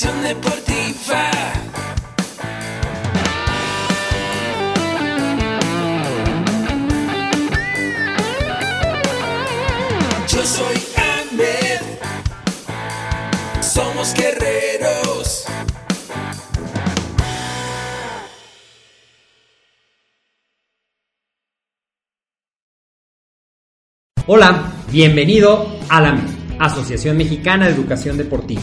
[0.00, 1.30] Educación deportiva.
[10.28, 11.80] Yo soy Ahmed.
[13.60, 15.46] Somos guerreros.
[24.28, 26.20] Hola, bienvenido a la
[26.60, 28.62] Asociación Mexicana de Educación Deportiva.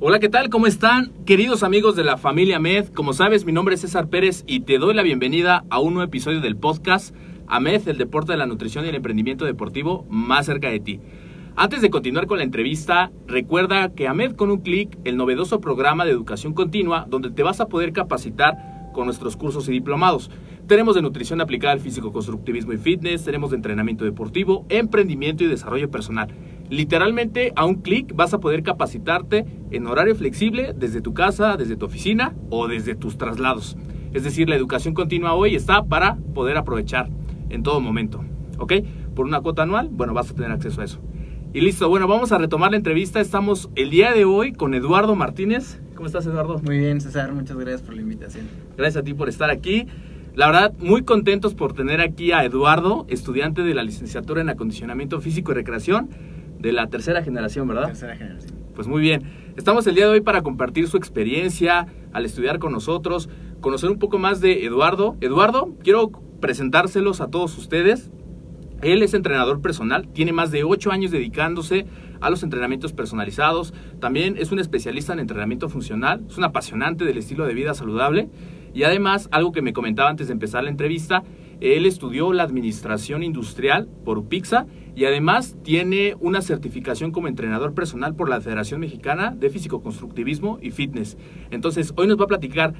[0.00, 0.48] Hola, ¿qué tal?
[0.48, 1.10] ¿Cómo están?
[1.26, 4.78] Queridos amigos de la familia Med, como sabes, mi nombre es César Pérez y te
[4.78, 7.12] doy la bienvenida a un nuevo episodio del podcast
[7.48, 11.00] AMED, el deporte de la nutrición y el emprendimiento deportivo más cerca de ti.
[11.56, 16.04] Antes de continuar con la entrevista, recuerda que AMED con un clic, el novedoso programa
[16.04, 20.30] de educación continua, donde te vas a poder capacitar con nuestros cursos y diplomados.
[20.68, 25.90] Tenemos de nutrición aplicada al físico-constructivismo y fitness, tenemos de entrenamiento deportivo, emprendimiento y desarrollo
[25.90, 26.28] personal.
[26.70, 31.76] Literalmente a un clic vas a poder capacitarte en horario flexible desde tu casa, desde
[31.76, 33.76] tu oficina o desde tus traslados.
[34.12, 37.08] Es decir, la educación continua hoy está para poder aprovechar
[37.48, 38.24] en todo momento.
[38.58, 38.74] ¿Ok?
[39.14, 41.00] Por una cuota anual, bueno, vas a tener acceso a eso.
[41.54, 43.20] Y listo, bueno, vamos a retomar la entrevista.
[43.20, 45.80] Estamos el día de hoy con Eduardo Martínez.
[45.94, 46.60] ¿Cómo estás, Eduardo?
[46.62, 48.46] Muy bien, César, muchas gracias por la invitación.
[48.76, 49.86] Gracias a ti por estar aquí.
[50.34, 55.20] La verdad, muy contentos por tener aquí a Eduardo, estudiante de la licenciatura en acondicionamiento
[55.20, 56.10] físico y recreación
[56.58, 57.86] de la tercera generación, ¿verdad?
[57.86, 58.58] Tercera generación.
[58.74, 59.22] Pues muy bien.
[59.56, 63.28] Estamos el día de hoy para compartir su experiencia al estudiar con nosotros,
[63.60, 65.16] conocer un poco más de Eduardo.
[65.20, 66.10] Eduardo, quiero
[66.40, 68.10] presentárselos a todos ustedes.
[68.82, 71.86] Él es entrenador personal, tiene más de 8 años dedicándose
[72.20, 73.74] a los entrenamientos personalizados.
[73.98, 78.28] También es un especialista en entrenamiento funcional, es un apasionante del estilo de vida saludable.
[78.74, 81.24] Y además, algo que me comentaba antes de empezar la entrevista,
[81.60, 88.14] él estudió la administración industrial por UPIXA y además tiene una certificación como entrenador personal
[88.14, 91.16] por la Federación Mexicana de Físico-Constructivismo y Fitness.
[91.50, 92.74] Entonces, hoy nos va a platicar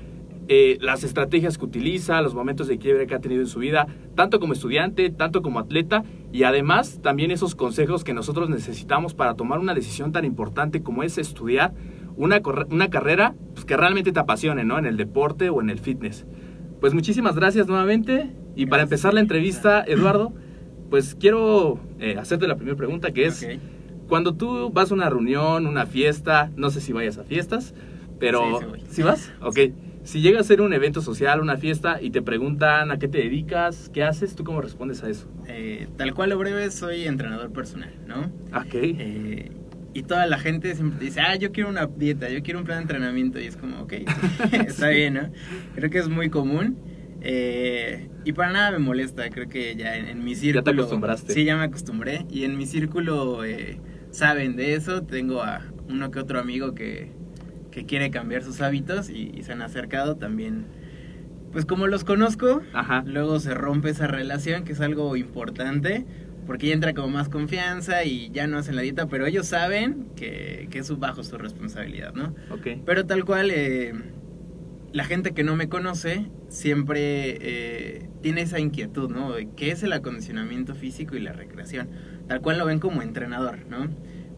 [0.50, 3.86] eh, las estrategias que utiliza, los momentos de quiebre que ha tenido en su vida,
[4.14, 9.34] tanto como estudiante, tanto como atleta, y además también esos consejos que nosotros necesitamos para
[9.34, 11.74] tomar una decisión tan importante como es estudiar
[12.16, 12.40] una,
[12.90, 14.78] carrera pues, que realmente te apasione, ¿no?
[14.78, 16.26] En el deporte o en el fitness.
[16.80, 18.30] Pues muchísimas gracias nuevamente.
[18.54, 20.32] Y para empezar la entrevista, Eduardo,
[20.90, 23.46] pues quiero eh, hacerte la primera pregunta, que es,
[24.08, 27.74] cuando tú vas a una reunión, una fiesta, no sé si vayas a fiestas,
[28.18, 28.58] pero...
[28.58, 28.82] Sí, sí voy.
[28.90, 29.32] ¿Sí vas?
[29.40, 29.58] Ok.
[30.02, 33.18] Si llega a ser un evento social, una fiesta, y te preguntan a qué te
[33.18, 35.28] dedicas, qué haces, ¿tú cómo respondes a eso?
[35.46, 38.22] Eh, tal cual lo breve, soy entrenador personal, ¿no?
[38.58, 38.74] Ok.
[38.74, 39.52] Eh,
[39.98, 42.78] y toda la gente siempre dice, ah, yo quiero una dieta, yo quiero un plan
[42.78, 43.40] de entrenamiento.
[43.40, 43.94] Y es como, ok,
[44.52, 45.30] está bien, ¿no?
[45.74, 46.78] Creo que es muy común.
[47.20, 50.62] Eh, y para nada me molesta, creo que ya en, en mi círculo...
[50.62, 51.32] te acostumbraste.
[51.32, 52.26] Sí, ya me acostumbré.
[52.30, 53.80] Y en mi círculo eh,
[54.12, 55.02] saben de eso.
[55.02, 57.10] Tengo a uno que otro amigo que,
[57.72, 60.66] que quiere cambiar sus hábitos y, y se han acercado también.
[61.50, 63.02] Pues como los conozco, Ajá.
[63.04, 66.04] luego se rompe esa relación, que es algo importante,
[66.48, 70.06] porque ya entra como más confianza y ya no hacen la dieta, pero ellos saben
[70.16, 72.34] que, que es bajo su responsabilidad, ¿no?
[72.50, 72.68] Ok.
[72.86, 73.92] Pero tal cual, eh,
[74.94, 79.34] la gente que no me conoce siempre eh, tiene esa inquietud, ¿no?
[79.34, 81.90] De ¿Qué es el acondicionamiento físico y la recreación?
[82.28, 83.86] Tal cual lo ven como entrenador, ¿no?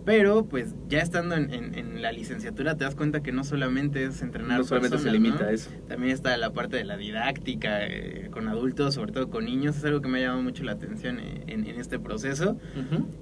[0.04, 4.04] Pero pues ya estando en, en- en la licenciatura te das cuenta que no solamente
[4.04, 5.46] es entrenar No solamente se limita ¿no?
[5.48, 5.70] a eso.
[5.88, 9.76] También está la parte de la didáctica eh, con adultos, sobre todo con niños.
[9.76, 12.56] Es algo que me ha llamado mucho la atención eh, en, en este proceso.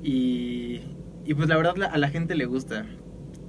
[0.03, 0.81] Y,
[1.25, 2.87] y pues la verdad la- a la gente le gusta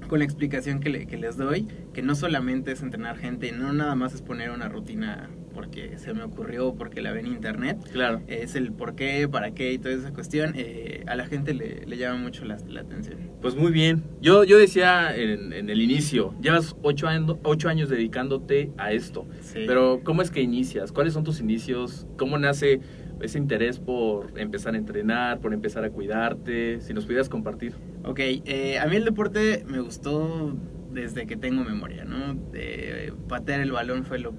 [0.07, 3.71] con la explicación que, le- que les doy, que no solamente es entrenar gente, no
[3.73, 7.78] nada más es poner una rutina porque se me ocurrió, porque la ve en internet,
[7.92, 8.22] Claro.
[8.28, 11.86] es el por qué, para qué y toda esa cuestión, eh, a la gente le,
[11.86, 13.18] le llama mucho la, la atención.
[13.42, 14.04] Pues muy bien.
[14.22, 19.25] Yo, yo decía en, en el inicio, llevas ocho, años ocho años dedicándote a esto.
[19.42, 19.63] Sí.
[19.68, 20.92] Pero ¿cómo es que inicias?
[20.92, 22.07] ¿Cuáles son tus inicios?
[22.18, 22.80] ¿Cómo nace
[23.22, 26.80] ese interés por empezar a entrenar, por empezar a cuidarte?
[26.81, 27.74] Si nos pudieras compartir.
[28.04, 30.56] Ok, eh, a mí el deporte me gustó
[30.92, 32.34] desde que tengo memoria, ¿no?
[32.51, 34.34] De patear el balón fue lo,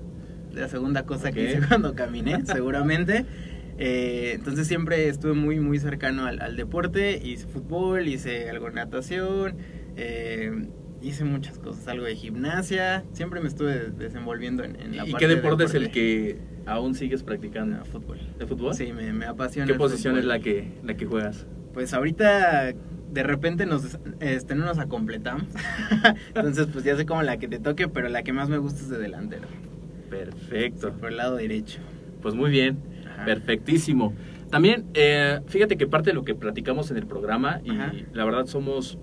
[0.52, 3.25] la segunda cosa que hice cuando caminé, seguramente.
[3.79, 7.20] Eh, entonces siempre estuve muy, muy cercano al, al deporte.
[7.23, 9.56] Hice fútbol, hice algo de natación,
[9.97, 10.69] eh,
[11.00, 13.05] hice muchas cosas, algo de gimnasia.
[13.12, 16.38] Siempre me estuve desenvolviendo en, en la ¿Y parte qué de deporte es el que
[16.67, 17.79] aún sigues practicando?
[17.81, 18.19] Ah, fútbol.
[18.38, 18.75] ¿De fútbol?
[18.75, 19.67] Sí, me, me apasiona.
[19.67, 20.25] ¿Qué el posición fútbol.
[20.25, 21.47] es la que, la que juegas?
[21.73, 22.75] Pues ahorita
[23.12, 25.47] de repente nos este, no nos acompletamos.
[26.35, 28.81] Entonces, pues ya sé como la que te toque, pero la que más me gusta
[28.81, 29.49] es de delantero.
[30.11, 30.89] Perfecto.
[30.89, 31.81] Sí, por el lado derecho.
[32.21, 32.79] Pues muy bien.
[33.07, 33.25] Ajá.
[33.25, 34.12] Perfectísimo.
[34.51, 37.93] También, eh, fíjate que parte de lo que platicamos en el programa, y Ajá.
[38.12, 38.99] la verdad somos,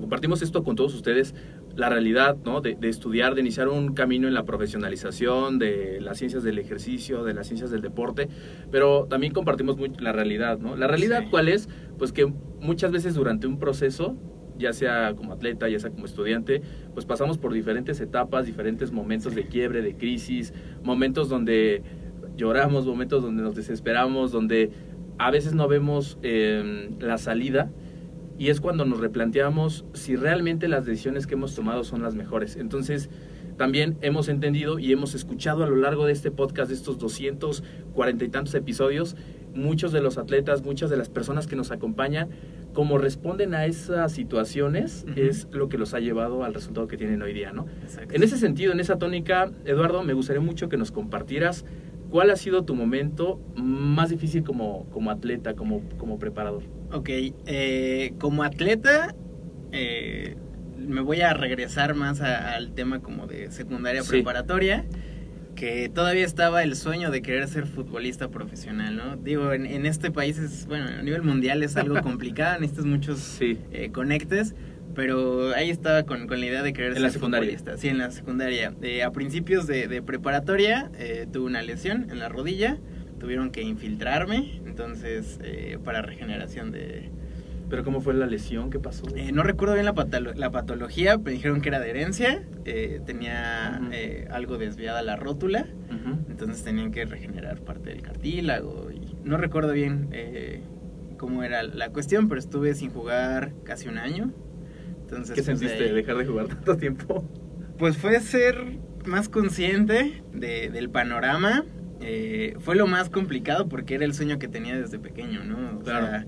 [0.00, 1.34] compartimos esto con todos ustedes,
[1.76, 2.60] la realidad, ¿no?
[2.60, 7.24] De, de estudiar, de iniciar un camino en la profesionalización, de las ciencias del ejercicio,
[7.24, 8.28] de las ciencias del deporte,
[8.70, 10.76] pero también compartimos mucho la realidad, ¿no?
[10.76, 11.26] La realidad, Sí.
[11.30, 11.68] ¿cuál es?
[11.98, 12.26] Pues que
[12.60, 14.16] muchas veces durante un proceso,
[14.58, 16.62] ya sea como atleta, ya sea como estudiante,
[16.94, 20.52] pues pasamos por diferentes etapas, diferentes momentos de quiebre, de crisis,
[20.82, 21.82] momentos donde
[22.36, 24.70] lloramos, momentos donde nos desesperamos, donde
[25.18, 27.70] a veces no vemos eh, la salida
[28.38, 32.56] y es cuando nos replanteamos si realmente las decisiones que hemos tomado son las mejores.
[32.56, 33.10] Entonces,
[33.62, 38.24] también hemos entendido y hemos escuchado a lo largo de este podcast, de estos 240
[38.24, 39.14] y tantos episodios,
[39.54, 42.30] muchos de los atletas, muchas de las personas que nos acompañan,
[42.72, 47.22] cómo responden a esas situaciones, es lo que los ha llevado al resultado que tienen
[47.22, 47.66] hoy día, ¿no?
[47.84, 48.12] Exacto.
[48.12, 51.64] En ese sentido, en esa tónica, Eduardo, me gustaría mucho que nos compartieras
[52.10, 56.64] cuál ha sido tu momento más difícil como, como atleta, como, como preparador.
[56.90, 57.08] Ok,
[57.46, 59.14] eh, como atleta,
[59.70, 60.34] eh,
[60.86, 64.08] me voy a regresar más a- al tema como de secundaria Sí.
[64.10, 64.84] preparatoria,
[65.54, 69.16] que todavía estaba el sueño de querer ser futbolista profesional, ¿no?
[69.16, 73.18] Digo, en, en este país es, bueno, a nivel mundial es algo complicado, necesitas muchos
[73.18, 73.58] Sí.
[73.70, 74.54] eh, conectes,
[74.94, 77.48] pero ahí estaba con, con la idea de querer En ser la secundaria.
[77.48, 77.76] futbolista.
[77.76, 78.74] Sí, en la secundaria.
[78.82, 82.78] Eh, a principios de, de preparatoria eh, tuve una lesión en la rodilla,
[83.20, 87.10] tuvieron que infiltrarme, entonces eh, para regeneración de...
[87.72, 88.68] Pero ¿cómo fue la lesión?
[88.68, 89.06] ¿Qué pasó?
[89.16, 93.00] Eh, no recuerdo bien la, patolo- la patología, pero dijeron que era de herencia, eh,
[93.06, 95.64] tenía eh, algo desviada la rótula,
[96.28, 100.60] entonces tenían que regenerar parte del cartílago y no recuerdo bien eh,
[101.16, 104.32] cómo era la cuestión, pero estuve sin jugar casi un año.
[105.04, 107.24] Entonces, ¿Qué pues, sentiste de dejar de jugar tanto tiempo?
[107.78, 108.56] Pues fue ser
[109.06, 111.64] más consciente de- del panorama.
[112.04, 115.78] eh, fue lo más complicado porque era el sueño que tenía desde pequeño, ¿no?
[115.78, 116.06] O Claro.
[116.08, 116.26] sea,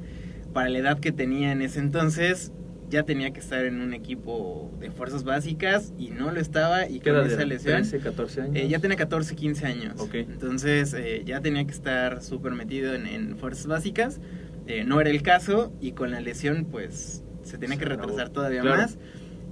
[0.55, 2.51] para la edad que tenía en ese entonces,
[2.89, 6.89] ya tenía que estar en un equipo de fuerzas básicas y no lo estaba.
[6.89, 7.83] Y ¿Qué con esa lesión.
[7.83, 8.57] 13, 14 años.
[8.57, 10.01] Eh, ya tenía 14, 15 años.
[10.01, 10.15] Ok.
[10.15, 14.21] Entonces eh, ya tenía que estar súper metido en, en fuerzas básicas.
[14.67, 18.03] Eh, no era el caso y con la lesión pues se tenía Se que acabó.
[18.11, 18.83] retrasar todavía Claro.
[18.83, 18.97] más.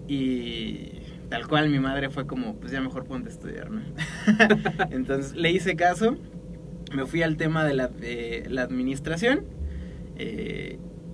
[0.08, 3.82] Y tal cual mi madre fue como, pues ya mejor ponte a estudiar, ¿no?
[4.90, 6.16] Entonces le hice caso.
[6.94, 9.46] Me fui al tema de la, de la administración.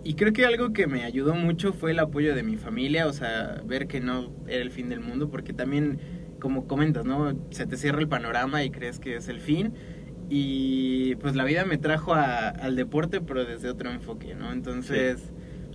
[0.08, 3.12] Y creo que algo que me ayudó mucho fue el apoyo de mi familia, o
[3.12, 5.98] sea, ver que no era el fin del mundo, porque también,
[6.40, 7.36] como comentas, ¿no?
[7.50, 9.74] Se te cierra el panorama y crees que es el fin.
[10.30, 14.50] Y pues la vida me trajo a- al deporte, pero desde otro enfoque, ¿no?
[14.50, 15.20] Entonces,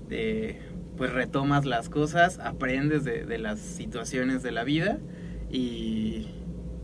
[0.09, 0.59] eh,
[0.97, 4.99] pues retomas las cosas, aprendes de, de las situaciones de la vida
[5.51, 6.27] y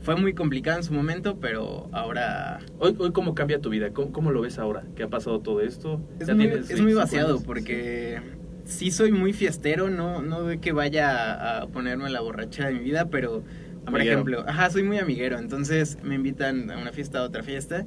[0.09, 3.91] fue muy complicado en su momento, pero ahora Hoy, hoy ¿cómo cambia tu vida?
[3.93, 4.83] ¿Cómo, cómo lo ves ahora?
[4.95, 6.01] ¿Qué ha pasado todo esto?
[6.19, 8.19] Es muy, es muy 25 vaciado porque
[8.65, 12.79] sí soy muy fiestero, no, no de que vaya a, ponerme la borrachera de mi
[12.79, 13.43] vida, pero
[13.85, 14.13] por Amiguero.
[14.13, 17.85] ejemplo, ajá, soy muy amiguero, entonces me invitan a una fiesta, a otra fiesta,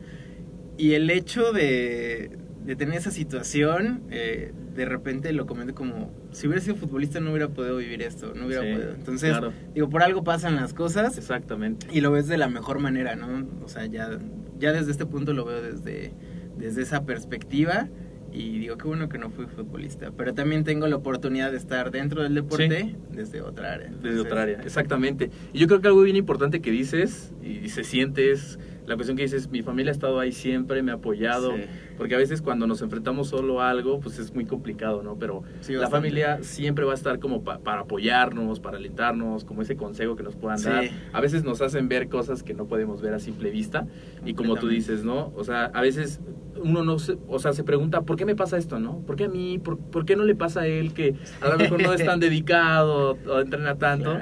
[0.78, 6.46] y el hecho de, de tener esa situación, eh, de repente lo comento como, si
[6.46, 8.94] hubiera sido futbolista no hubiera podido vivir esto, no hubiera Sí, podido.
[8.94, 9.52] Entonces, claro.
[9.74, 11.86] digo, por algo pasan las cosas Exactamente.
[11.92, 13.46] y lo ves de la mejor manera, ¿no?
[13.64, 14.18] O sea, ya,
[14.58, 16.12] ya desde este punto lo veo desde,
[16.56, 17.88] desde esa perspectiva
[18.32, 21.90] y digo, qué bueno que no fui futbolista, pero también tengo la oportunidad de estar
[21.90, 23.90] dentro del deporte desde otra área.
[24.02, 25.30] Desde otra área, exactamente.
[25.52, 29.16] Y yo creo que algo bien importante que dices y se siente es la cuestión
[29.16, 31.62] que dices, mi familia ha estado ahí siempre, me ha apoyado, Sí.
[31.96, 35.16] porque a veces cuando nos enfrentamos solo a algo, pues es muy complicado, ¿no?
[35.18, 39.62] Pero Sí, la familia siempre va a estar como pa- para apoyarnos, para alentarnos, como
[39.62, 40.68] ese consejo que nos puedan Sí.
[40.68, 40.84] dar.
[41.12, 43.86] A veces nos hacen ver cosas que no podemos ver a simple vista
[44.24, 45.32] y como tú dices, ¿no?
[45.36, 46.20] O sea, a veces
[46.62, 48.98] uno no se, o sea, se pregunta, ¿por qué me pasa esto, no?
[49.00, 49.58] ¿Por qué a mí?
[49.58, 52.18] ¿Por, por qué no le pasa a él que a lo mejor no es tan
[52.20, 54.18] dedicado o entrena tanto?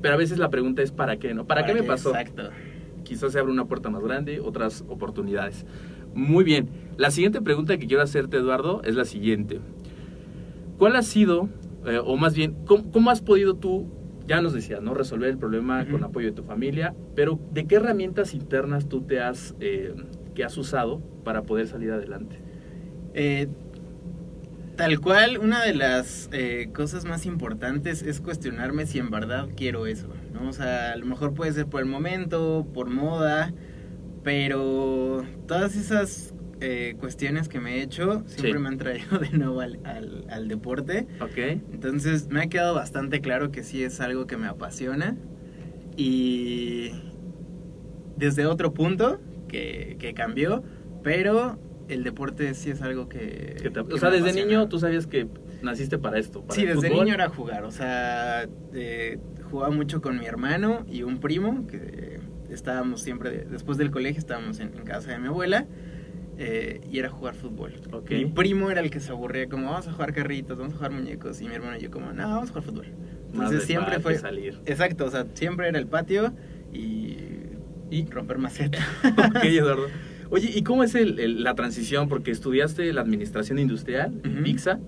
[0.00, 1.46] Pero a veces la pregunta es ¿para qué, no?
[1.46, 2.10] ¿Para, qué me pasó?
[2.10, 2.50] Exacto.
[3.12, 5.66] Quizás se abre una puerta más grande, otras oportunidades.
[6.14, 6.70] Muy bien.
[6.96, 9.60] La siguiente pregunta que quiero hacerte, Eduardo, es la siguiente.
[10.78, 11.50] ¿Cuál ha sido,
[11.84, 13.86] eh, o más bien, ¿cómo, cómo has podido tú,
[14.26, 14.94] ya nos decías, ¿no?
[14.94, 19.20] Resolver el problema con apoyo de tu familia, pero ¿de qué herramientas internas tú te
[19.20, 19.94] has, eh,
[20.34, 22.38] que has usado para poder salir adelante?
[23.12, 23.46] Eh,
[24.76, 26.30] tal cual, una de las
[26.72, 30.48] cosas más importantes es cuestionarme si en verdad quiero eso, ¿no?
[30.48, 33.52] O sea, a lo mejor puede ser por el momento, por moda,
[34.22, 38.58] pero todas esas eh, cuestiones que me he hecho siempre Sí.
[38.58, 41.06] me han traído de nuevo al, al- al deporte.
[41.20, 41.36] ¿Ok?
[41.72, 45.16] Entonces me ha quedado bastante claro que sí es algo que me apasiona
[45.96, 46.92] y
[48.16, 50.62] desde otro punto que, que cambió,
[51.02, 51.58] pero
[51.88, 53.56] el deporte sí es algo que...
[53.60, 54.46] Que te- que o sea, desde apasiona.
[54.50, 55.26] niño tú sabías que
[55.62, 56.42] naciste para esto.
[56.42, 57.04] Para Sí, el desde fútbol.
[57.04, 59.18] niño era jugar, o sea, eh,
[59.50, 64.60] jugaba mucho con mi hermano y un primo, que estábamos siempre, después del colegio estábamos
[64.60, 65.66] en, en casa de mi abuela,
[66.38, 67.72] eh, y era jugar fútbol.
[68.10, 70.92] Mi primo era el que se aburría, como vamos a jugar carritos, vamos a jugar
[70.92, 72.86] muñecos, y mi hermano y yo como, no, vamos a jugar fútbol.
[73.32, 74.16] Más Entonces de siempre fue...
[74.18, 74.58] salir.
[74.66, 76.32] Exacto, o sea, siempre era el patio
[76.72, 77.16] y,
[77.90, 78.78] Y- romper maceta.
[79.04, 79.86] ok, Eduardo.
[80.30, 82.08] Oye, ¿y cómo es el- el- la transición?
[82.08, 84.42] Porque estudiaste la administración industrial en Ujú.
[84.44, 84.80] PIXA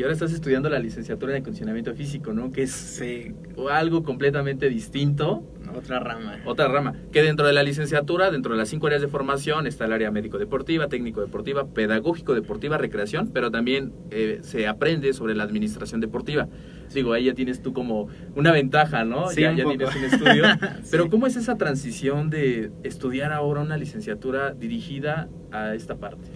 [0.00, 2.50] y ahora estás estudiando la licenciatura en acondicionamiento físico, ¿no?
[2.50, 3.34] Que es sí,
[3.70, 5.44] algo completamente distinto,
[5.76, 6.38] otra rama.
[6.46, 6.94] otra rama.
[7.12, 10.10] Que dentro de la licenciatura, dentro de las cinco áreas de formación, está el área
[10.10, 16.48] médico-deportiva, técnico-deportiva, pedagógico-deportiva, recreación, pero también eh, se aprende sobre la administración deportiva.
[16.94, 19.28] Digo, ahí ya tienes tú como una ventaja, ¿no?
[19.28, 19.76] Sí, ya un ya poco.
[19.76, 20.44] tienes un estudio.
[20.82, 20.88] Sí.
[20.92, 26.26] Pero ¿cómo es esa transición de estudiar ahora una licenciatura dirigida a esta parte?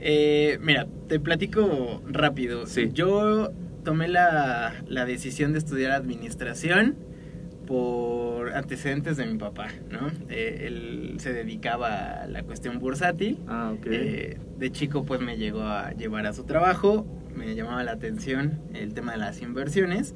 [0.00, 2.66] Eh, mira, te platico rápido.
[2.66, 2.90] Sí.
[2.92, 3.52] Yo
[3.84, 6.96] tomé la, la decisión de estudiar administración
[7.66, 10.10] por antecedentes de mi papá, ¿no?
[10.28, 13.38] Eh, él se dedicaba a la cuestión bursátil.
[13.48, 13.86] Ah, ok.
[13.90, 18.60] Eh, de chico pues me llegó a llevar a su trabajo, me llamaba la atención
[18.72, 20.14] el tema de las inversiones.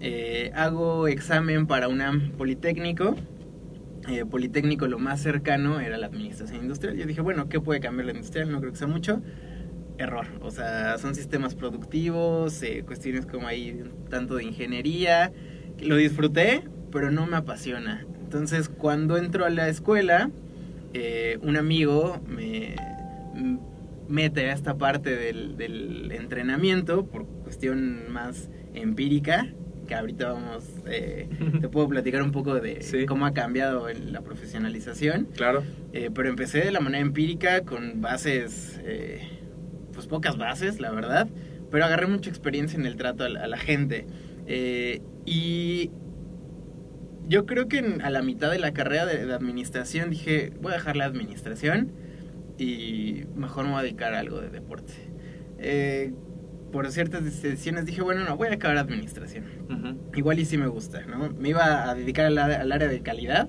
[0.00, 3.16] Eh, hago examen para un Politécnico.
[4.08, 6.96] Eh, Politécnico lo más cercano era la administración industrial.
[6.96, 8.50] Yo dije, bueno, ¿qué puede cambiar la industrial?
[8.50, 9.22] No creo que sea mucho.
[9.96, 10.26] Error.
[10.40, 15.32] O sea, son sistemas productivos, eh, cuestiones como ahí tanto de ingeniería.
[15.80, 18.06] Lo disfruté, pero no me apasiona.
[18.22, 20.30] Entonces, cuando entro a la escuela,
[20.92, 22.74] eh, un amigo me
[24.08, 29.46] mete a esta parte del, del entrenamiento por cuestión más empírica,
[29.86, 31.28] que ahorita vamos, eh,
[31.60, 33.06] te puedo platicar un poco de Sí.
[33.06, 35.62] cómo ha cambiado en la profesionalización, Claro.
[35.92, 39.20] Eh, pero empecé de la manera empírica con bases, eh,
[39.92, 41.28] pues pocas bases, la verdad,
[41.70, 44.06] pero agarré mucha experiencia en el trato a la, a la gente.
[44.46, 45.90] Eh, y
[47.28, 50.72] yo creo que en- a la mitad de la carrera de, de administración dije, voy
[50.72, 51.92] a dejar la administración
[52.58, 54.92] y mejor me voy a dedicar a algo de deporte.
[56.74, 59.44] Por ciertas decisiones dije, bueno, no, voy a acabar administración.
[60.16, 61.30] Igual y sí me gusta, ¿no?
[61.30, 63.48] Me iba a dedicar al, área- al área de calidad.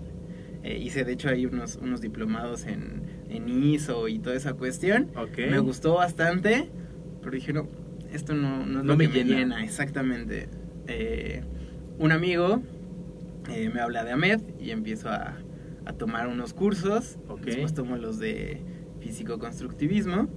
[0.64, 5.10] Eh, hice de hecho ahí unos, unos diplomados en, en ISO y toda esa cuestión.
[5.50, 6.70] Me gustó bastante,
[7.22, 7.68] pero dije, no,
[8.14, 9.38] esto no, no es No lo me que me llena.
[9.40, 9.64] llena.
[9.64, 10.48] Exactamente.
[10.88, 11.42] Eh,
[11.98, 12.62] un amigo
[13.50, 15.36] eh, me habla de AMED y empiezo a,
[15.86, 17.18] a tomar unos cursos.
[17.28, 17.42] Ok.
[17.46, 18.62] Después tomo los de
[19.02, 20.30] físico-constructivismo.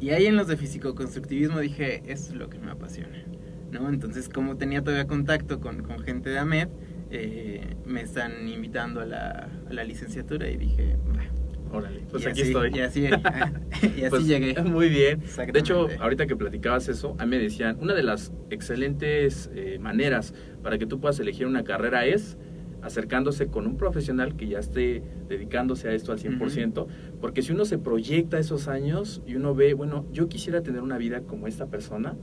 [0.00, 3.24] Y ahí en los de físico-constructivismo dije, esto es lo que me apasiona.
[3.72, 3.88] ¿no?
[3.88, 6.68] Entonces, como tenía todavía contacto con, con gente de AMED,
[7.10, 10.96] eh, me están invitando a la, a la licenciatura y dije.
[11.70, 12.00] Órale.
[12.10, 12.70] Pues Y aquí así- estoy.
[12.74, 13.00] Y así,
[13.82, 14.58] y así Pues, llegué.
[14.62, 15.20] Muy bien.
[15.52, 19.78] De hecho, ahorita que platicabas eso, a mí me decían, una de las excelentes eh,
[19.78, 22.38] maneras para que tú puedas elegir una carrera es
[22.82, 26.86] acercándose con un profesional que ya esté dedicándose a esto al 100%,
[27.20, 30.98] porque si uno se proyecta esos años y uno ve, bueno, yo quisiera tener una
[30.98, 32.14] vida como esta persona,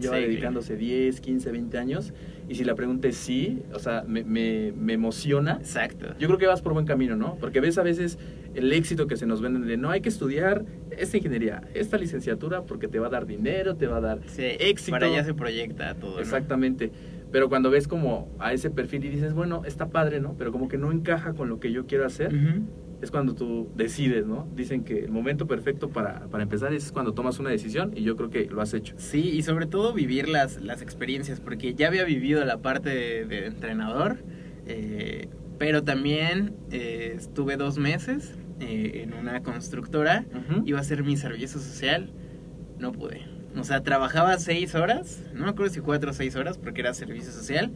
[0.00, 0.22] lleva Sí.
[0.22, 2.14] dedicándose 10, 15, 20 años,
[2.48, 6.06] y si la pregunta es sí, o sea, me, me, me emociona, Exacto.
[6.18, 7.36] yo creo que vas por buen camino, ¿no?
[7.38, 8.18] Porque ves a veces
[8.54, 10.64] el éxito que se nos venden de no hay que estudiar
[10.96, 14.42] esta ingeniería, esta licenciatura porque te va a dar dinero, te va a dar Sí,
[14.58, 14.92] éxito.
[14.92, 16.16] Para allá se proyecta todo.
[16.16, 16.20] ¿no?
[17.32, 20.34] Pero cuando ves como a ese perfil y dices, bueno, está padre, ¿no?
[20.36, 22.34] Pero como que no encaja con lo que yo quiero hacer,
[23.00, 24.48] es cuando tú decides, ¿no?
[24.54, 28.16] Dicen que el momento perfecto para, para empezar es cuando tomas una decisión y yo
[28.16, 28.94] creo que lo has hecho.
[28.98, 33.24] Sí, y sobre todo vivir las, las experiencias, porque ya había vivido la parte de,
[33.24, 34.18] de entrenador,
[34.66, 40.24] eh, pero también eh, estuve dos meses eh, en una constructora,
[40.64, 42.10] iba a hacer mi servicio social,
[42.78, 43.22] no pude.
[43.58, 46.94] O sea, trabajaba seis horas, no me acuerdo si cuatro o seis horas, porque era
[46.94, 47.72] servicio social,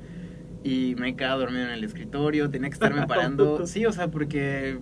[0.63, 3.67] y me quedaba dormido en el escritorio, tenía que estarme parando.
[3.67, 4.79] Sí, o sea, porque...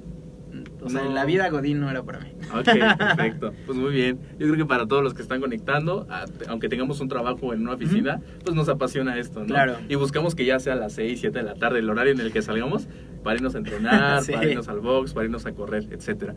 [0.83, 1.13] O sea, No.
[1.15, 2.33] la vida Godín no era para mí.
[2.55, 2.67] Ok,
[2.99, 3.55] perfecto.
[3.67, 4.19] Pues muy bien.
[4.39, 7.63] Yo creo que para todos los que están conectando, a- aunque tengamos un trabajo en
[7.63, 9.47] una oficina, pues nos apasiona esto, ¿no?
[9.47, 9.79] Claro.
[9.89, 12.21] Y buscamos que ya sea a las 6, 7 de la tarde, el horario en
[12.21, 12.87] el que salgamos,
[13.25, 14.33] para irnos a entrenar, Sí.
[14.33, 16.35] para irnos al box, para irnos a correr, etcétera.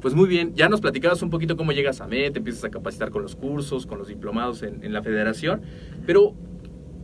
[0.00, 2.70] Pues muy bien, ya nos platicabas un poquito cómo llegas a MET, te empiezas a
[2.70, 5.62] capacitar con los cursos, con los diplomados en, en la federación,
[6.06, 6.34] pero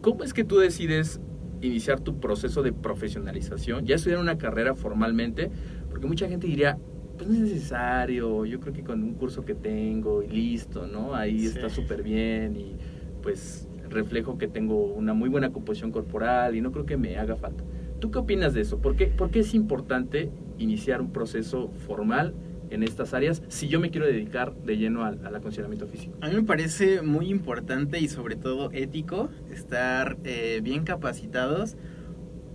[0.00, 1.20] ¿cómo es que tú decides
[1.60, 3.84] iniciar tu proceso de profesionalización?
[3.84, 5.50] Ya estudiar una carrera formalmente,
[5.90, 6.78] porque mucha gente diría,
[7.16, 11.14] pues no es necesario, yo creo que con un curso que tengo y listo, ¿no?
[11.16, 11.46] Ahí Sí.
[11.46, 12.76] está súper bien y
[13.22, 17.34] pues reflejo que tengo una muy buena composición corporal y no creo que me haga
[17.36, 17.64] falta.
[17.98, 18.78] ¿Tú qué opinas de eso?
[18.78, 22.34] ¿Por qué, por qué es importante iniciar un proceso formal
[22.74, 26.16] en estas áreas si yo me quiero dedicar de lleno al, al acondicionamiento físico?
[26.20, 31.76] A mí me parece muy importante y sobre todo ético estar eh, bien capacitados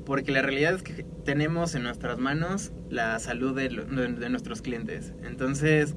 [0.05, 4.61] porque la realidad es que tenemos en nuestras manos la salud de, lo- de- nuestros
[4.63, 5.13] clientes.
[5.23, 5.95] Entonces,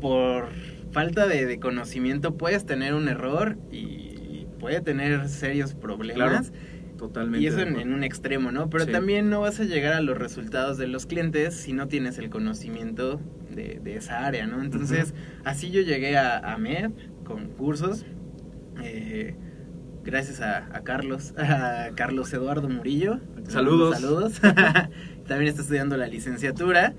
[0.00, 0.48] por
[0.90, 6.52] falta de, de conocimiento puedes tener un error y puede tener serios problemas.
[6.98, 7.42] Totalmente.
[7.42, 8.68] Y eso en, un extremo, ¿no?
[8.68, 8.92] Pero Sí.
[8.92, 12.28] también no vas a llegar a los resultados de los clientes si no tienes el
[12.28, 13.20] conocimiento
[13.54, 14.62] de, de esa área, ¿no?
[14.62, 15.14] Entonces,
[15.44, 16.90] así yo llegué a, a MED
[17.24, 18.04] con cursos.
[18.82, 19.34] eh,
[20.04, 23.20] gracias a, a Carlos, a Carlos Eduardo Murillo.
[23.48, 24.00] Saludos.
[24.00, 24.40] Saludos.
[25.26, 26.94] también está estudiando la licenciatura.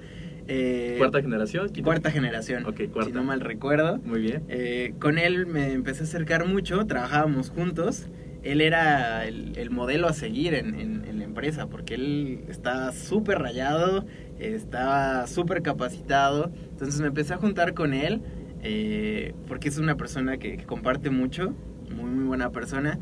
[0.48, 1.70] eh, ¿Cuarta generación?
[1.84, 2.66] cuarta generación.
[2.66, 3.10] Ok, cuarta.
[3.10, 3.98] Si no mal recuerdo.
[4.06, 4.44] Muy bien.
[4.50, 8.08] Eh, con él me empecé a acercar mucho, trabajábamos juntos.
[8.44, 12.92] Él era el, el modelo a seguir en, en- en la empresa porque él estaba
[12.94, 14.06] súper rayado,
[14.40, 16.52] estaba súper capacitado.
[16.72, 18.22] Entonces me empecé a juntar con él
[18.62, 21.54] eh, porque es una persona que, que comparte mucho,
[21.94, 23.00] muy, muy buena persona.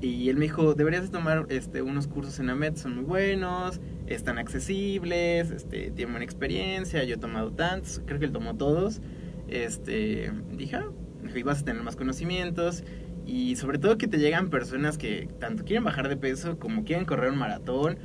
[0.00, 3.80] Y él me dijo, deberías de tomar este, unos cursos en AMET, son muy buenos,
[4.06, 9.02] están accesibles, este, tienen buena experiencia, yo he tomado tantos, creo que él tomó todos.
[9.48, 10.86] Este, dije, ah,
[11.34, 12.82] y vas a tener más conocimientos
[13.30, 17.04] y sobre todo que te llegan personas que tanto quieren bajar de peso como quieren
[17.04, 17.96] correr un maratón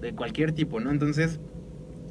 [0.00, 0.90] de cualquier tipo, ¿no?
[0.90, 1.40] Entonces,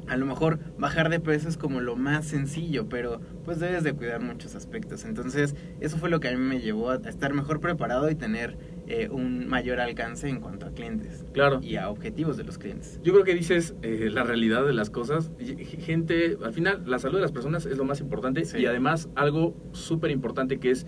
[0.08, 3.92] a lo mejor bajar de peso es como lo más sencillo, pero pues debes de
[3.92, 5.04] cuidar muchos aspectos.
[5.04, 8.56] Entonces, eso fue lo que a mí me llevó a estar mejor preparado y tener
[8.86, 11.58] eh, un mayor alcance en cuanto a clientes Claro.
[11.60, 13.00] y a objetivos de los clientes.
[13.02, 15.32] Yo creo que dices eh, la realidad de las cosas.
[15.80, 18.58] Gente, al final, la salud de las personas es lo más importante Sí.
[18.58, 20.86] y además algo súper importante que es,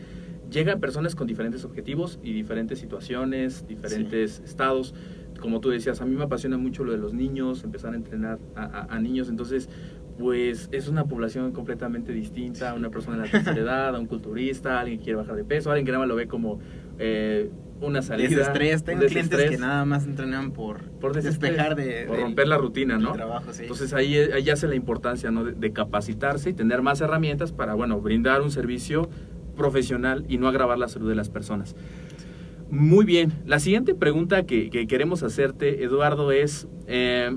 [0.51, 4.95] llegan personas con diferentes objetivos y diferentes situaciones, diferentes estados.
[5.41, 8.39] Como tú decías, a mí me apasiona mucho lo de los niños, empezar a entrenar
[8.57, 9.69] a, a- a niños, entonces
[10.19, 14.81] pues es una población completamente distinta, una persona de la tercera edad, a un culturista,
[14.81, 16.59] alguien que quiere bajar de peso, alguien que nada más lo ve como
[16.99, 18.29] eh, una salida.
[18.29, 19.51] Desestrés, tengo clientes desestrés.
[19.53, 23.13] que nada más entrenan por, por despejar de, por romper la rutina, ¿no?
[23.13, 23.63] trabajo, sí.
[23.63, 25.45] Entonces ahí, ahí hace la importancia ¿no?
[25.45, 29.09] de, de capacitarse y tener más herramientas para, bueno, brindar un servicio
[29.59, 31.77] profesional y no agravar la salud de las personas.
[32.71, 37.37] Muy bien, la siguiente pregunta que, que queremos hacerte, Eduardo, es eh,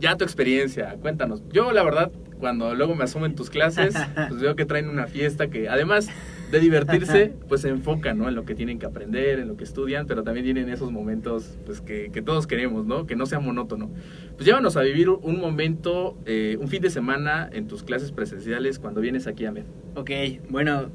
[0.00, 1.42] ya tu experiencia, cuéntanos.
[1.52, 3.94] Yo la verdad, cuando luego me asomo en tus clases,
[4.28, 6.08] pues veo que traen una fiesta que además
[6.50, 8.28] de divertirse, pues se enfocan ¿no?
[8.28, 11.58] en lo que tienen que aprender, en lo que estudian, pero también tienen esos momentos
[11.66, 13.06] pues, que, que todos queremos, ¿no?
[13.06, 13.90] Que no sea monótono.
[14.36, 18.78] Pues llévanos a vivir un momento, eh, un fin de semana en tus clases presenciales
[18.78, 19.64] cuando vienes aquí a MED.
[19.96, 20.10] Ok,
[20.48, 20.90] bueno,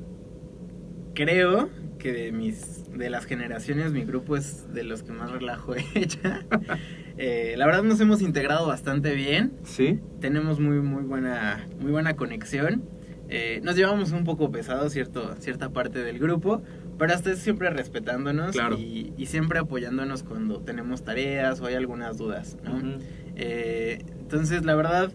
[1.14, 1.70] creo
[2.00, 5.84] que de mis de las generaciones mi grupo es de los que más relajo he
[5.96, 6.20] hecho.
[7.18, 10.00] Eh, la verdad nos hemos integrado bastante bien, ¿Sí?
[10.20, 12.84] tenemos muy muy buena muy buena conexión.
[13.30, 16.62] Eh, nos llevamos un poco pesado cierto cierta parte del grupo,
[16.98, 18.78] pero hasta siempre respetándonos Claro.
[18.78, 22.82] y, y siempre apoyándonos cuando tenemos tareas o hay algunas dudas, ¿no?
[23.38, 25.12] Eh, entonces, la verdad,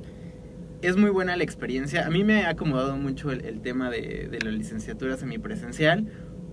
[0.86, 2.06] es muy buena la experiencia.
[2.06, 6.06] A mí me ha acomodado mucho el, el tema de, de la licenciatura semipresencial,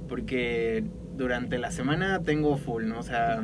[0.07, 0.83] porque
[1.15, 2.99] durante la semana tengo full, ¿no?
[2.99, 3.41] O sea,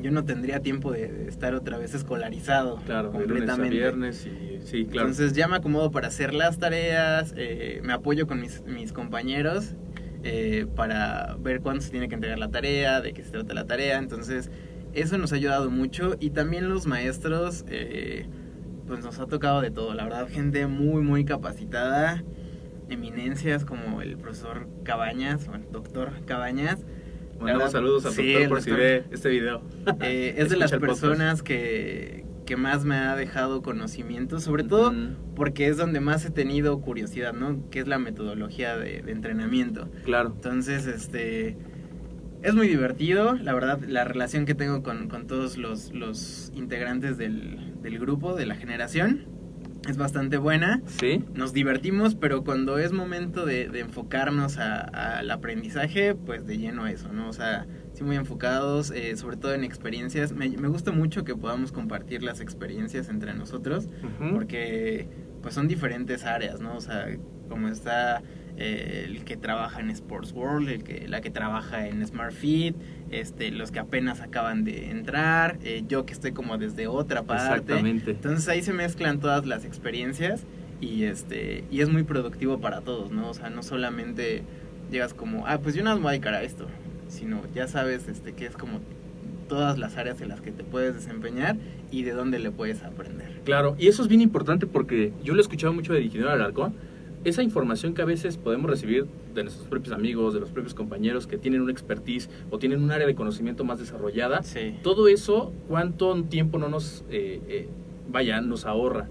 [0.00, 3.76] yo no tendría tiempo de, de estar otra vez escolarizado Claro, de lunes a completamente.
[3.76, 5.08] viernes y sí, claro.
[5.08, 9.74] Entonces ya me acomodo para hacer las tareas, eh, me apoyo con mis, mis compañeros
[10.24, 13.66] eh, para ver cuándo se tiene que entregar la tarea, de qué se trata la
[13.66, 13.98] tarea.
[13.98, 14.50] Entonces,
[14.94, 16.16] eso nos ha ayudado mucho.
[16.20, 18.26] Y también los maestros, eh,
[18.92, 19.94] pues nos ha tocado de todo.
[19.94, 22.22] La verdad, gente muy, muy capacitada.
[22.90, 26.80] Eminencias como el profesor Cabañas o el doctor Cabañas.
[27.40, 29.62] Mandamos verdad, saludos al sí, doctor el por si ve este video.
[30.02, 34.92] Eh, es de las personas que, que más me ha dejado conocimiento, sobre todo
[35.36, 37.70] porque es donde más he tenido curiosidad, ¿no?
[37.70, 39.88] Que es la metodología de, de entrenamiento.
[40.04, 40.32] Claro.
[40.34, 41.56] Entonces, este,
[42.42, 47.16] es muy divertido, la verdad, la relación que tengo con, con todos los, los integrantes
[47.18, 49.26] del, del grupo, de la generación,
[49.88, 50.80] es bastante buena.
[50.86, 51.24] Sí.
[51.34, 54.80] Nos divertimos, pero cuando es momento de, de enfocarnos a-
[55.18, 57.28] al aprendizaje, pues de lleno a eso, ¿no?
[57.28, 60.32] O sea, sí muy enfocados, eh, sobre todo en experiencias.
[60.32, 63.88] Me, me gusta mucho que podamos compartir las experiencias entre nosotros,
[64.32, 65.08] porque
[65.42, 66.76] pues son diferentes áreas, ¿no?
[66.76, 67.06] O sea,
[67.48, 68.22] como está
[68.58, 72.76] eh, el que trabaja en Sports World, el que, la que trabaja en Smart Fit,
[73.10, 77.44] este, los que apenas acaban de entrar, eh, yo que estoy como desde otra parte.
[77.44, 78.10] Exactamente.
[78.10, 80.44] Entonces ahí se mezclan todas las experiencias
[80.80, 83.30] y este y es muy productivo para todos, ¿no?
[83.30, 84.42] O sea, no solamente
[84.90, 86.66] llegas como, ah, pues yo más me voy a dedicar a esto,
[87.08, 88.80] sino ya sabes este que es como
[89.48, 91.56] todas las áreas en las que te puedes desempeñar
[91.90, 93.40] y de dónde le puedes aprender.
[93.44, 96.74] Claro, y eso es bien importante porque yo lo he escuchado mucho de ingeniero Alarcón.
[97.24, 101.28] Esa información que a veces podemos recibir de nuestros propios amigos, de los propios compañeros
[101.28, 104.74] que tienen una expertise o tienen un área de conocimiento más desarrollada, Sí.
[104.82, 107.68] todo eso, ¿cuánto tiempo no nos, eh, eh,
[108.10, 109.08] vaya, nos ahorra?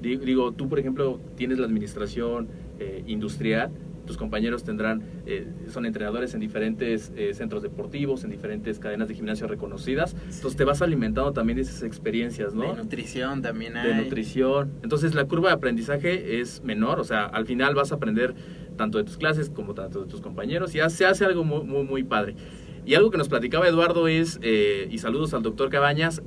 [0.00, 2.46] Di- Digo, tú, por ejemplo, tienes la administración
[2.78, 3.70] eh, industrial,
[4.08, 9.14] tus compañeros tendrán, eh, son entrenadores en diferentes eh, centros deportivos, en diferentes cadenas de
[9.14, 12.72] gimnasio reconocidas, entonces te vas alimentando también de esas experiencias, ¿no?
[12.72, 13.86] De nutrición también hay.
[13.86, 14.72] de nutrición.
[14.82, 18.34] Entonces la curva de aprendizaje es menor, o sea, al final vas a aprender
[18.76, 21.62] tanto de tus clases como tanto de tus compañeros y ya se hace algo muy,
[21.64, 22.34] muy, muy padre.
[22.86, 26.22] Y algo que nos platicaba Eduardo es, eh, y saludos al doctor Cabañas,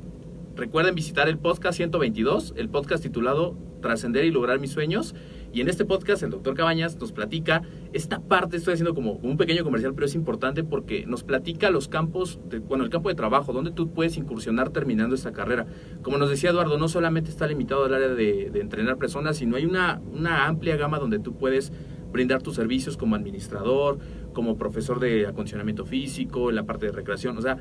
[0.56, 5.16] recuerden visitar el podcast 122, el podcast titulado Trascender y lograr mis sueños.
[5.54, 7.62] Y en este podcast el doctor Cabañas nos platica
[7.92, 11.90] esta parte, estoy haciendo como un pequeño comercial, pero es importante porque nos platica los
[11.90, 15.66] campos, de, bueno, el campo de trabajo, donde tú puedes incursionar terminando esta carrera.
[16.04, 19.66] Como nos decía Eduardo, no solamente está limitado al área de, entrenar personas, sino hay
[19.66, 21.74] una, una amplia gama donde tú puedes
[22.12, 24.00] brindar tus servicios como administrador,
[24.34, 27.38] como profesor de acondicionamiento físico, en la parte de recreación.
[27.38, 27.58] O sea,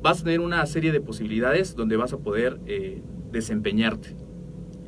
[0.00, 3.02] vas a tener una serie de posibilidades donde vas a poder eh,
[3.32, 4.16] desempeñarte.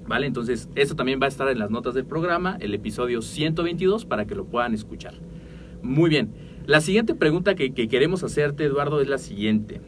[0.06, 0.26] ¿Vale?
[0.26, 4.26] Entonces, eso también va a estar en las notas del programa, el episodio 122, para
[4.26, 5.14] que lo puedan escuchar.
[5.82, 6.32] Muy bien.
[6.66, 9.80] La siguiente pregunta que, que queremos hacerte, Eduardo, es la siguiente.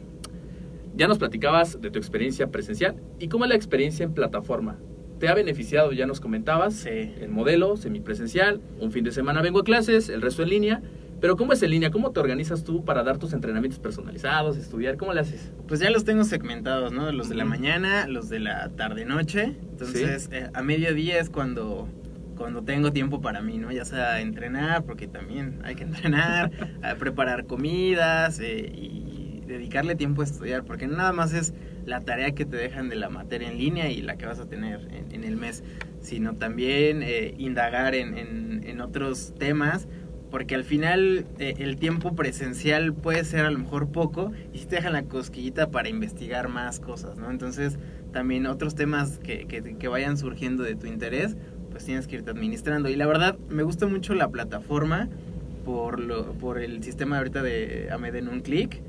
[0.95, 2.95] Ya nos platicabas de tu experiencia presencial.
[3.19, 4.77] ¿Y cómo es la experiencia en plataforma?
[5.19, 5.91] ¿Te ha beneficiado?
[5.91, 6.73] Ya nos comentabas.
[6.75, 6.89] Sí.
[6.89, 8.61] El modelo semipresencial.
[8.79, 10.81] Un fin de semana vengo a clases, el resto en línea.
[11.21, 11.91] Pero ¿cómo es en línea?
[11.91, 14.97] ¿Cómo te organizas tú para dar tus entrenamientos personalizados, estudiar?
[14.97, 15.51] ¿Cómo le haces?
[15.67, 17.11] Pues ya los tengo segmentados, ¿no?
[17.11, 19.55] Los de la mañana, los de la tarde-noche.
[19.71, 21.87] Entonces, eh, a mediodía es cuando,
[22.37, 23.71] cuando tengo tiempo para mí, ¿no?
[23.71, 26.51] Ya sea entrenar, porque también hay que entrenar,
[26.81, 31.53] a preparar comidas eh, y dedicarle tiempo a estudiar, porque nada más es
[31.85, 34.45] la tarea que te dejan de la materia en línea y la que vas a
[34.47, 35.63] tener en, en el mes,
[36.01, 39.87] sino también eh, indagar en, en- en otros temas
[40.31, 44.65] porque al final eh, el tiempo presencial puede ser a lo mejor poco y si
[44.65, 47.31] te dejan la cosquillita para investigar más cosas, ¿no?
[47.31, 47.77] Entonces
[48.11, 51.35] también otros temas que, que, que vayan surgiendo de tu interés,
[51.71, 52.89] pues tienes que irte administrando.
[52.89, 55.09] Y la verdad, me gusta mucho la plataforma
[55.65, 58.81] por, lo, por el sistema ahorita de AMED en un clic.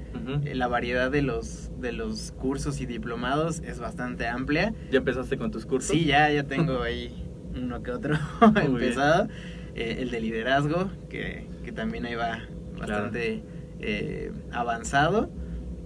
[0.45, 4.75] Eh, La variedad de los, de los cursos y diplomados es bastante amplia.
[4.91, 5.91] ¿Ya empezaste con tus cursos?
[5.91, 8.15] Sí, ya, ya tengo ahí uno que otro
[8.65, 9.29] empezado.
[9.75, 12.41] Eh, el de liderazgo, que, que también ahí va
[12.79, 13.43] bastante
[13.81, 15.31] eh, avanzado.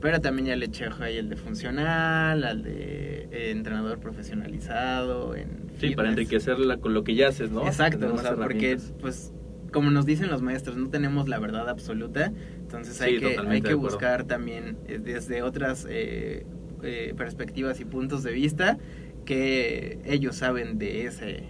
[0.00, 5.34] Pero también ya le eché ahí el de funcional, al de eh, entrenador profesionalizado.
[5.34, 6.10] En Sí, para fitness.
[6.10, 7.66] enriquecerla con lo que ya haces, ¿no?
[7.66, 9.32] Exacto, o sea, porque pues
[9.72, 13.60] como nos dicen los maestros, no tenemos la verdad absoluta, entonces hay Sí, que, hay
[13.62, 16.46] que buscar también eh, desde otras eh,
[16.82, 18.78] eh, perspectivas y puntos de vista
[19.24, 21.42] que ellos saben de ese,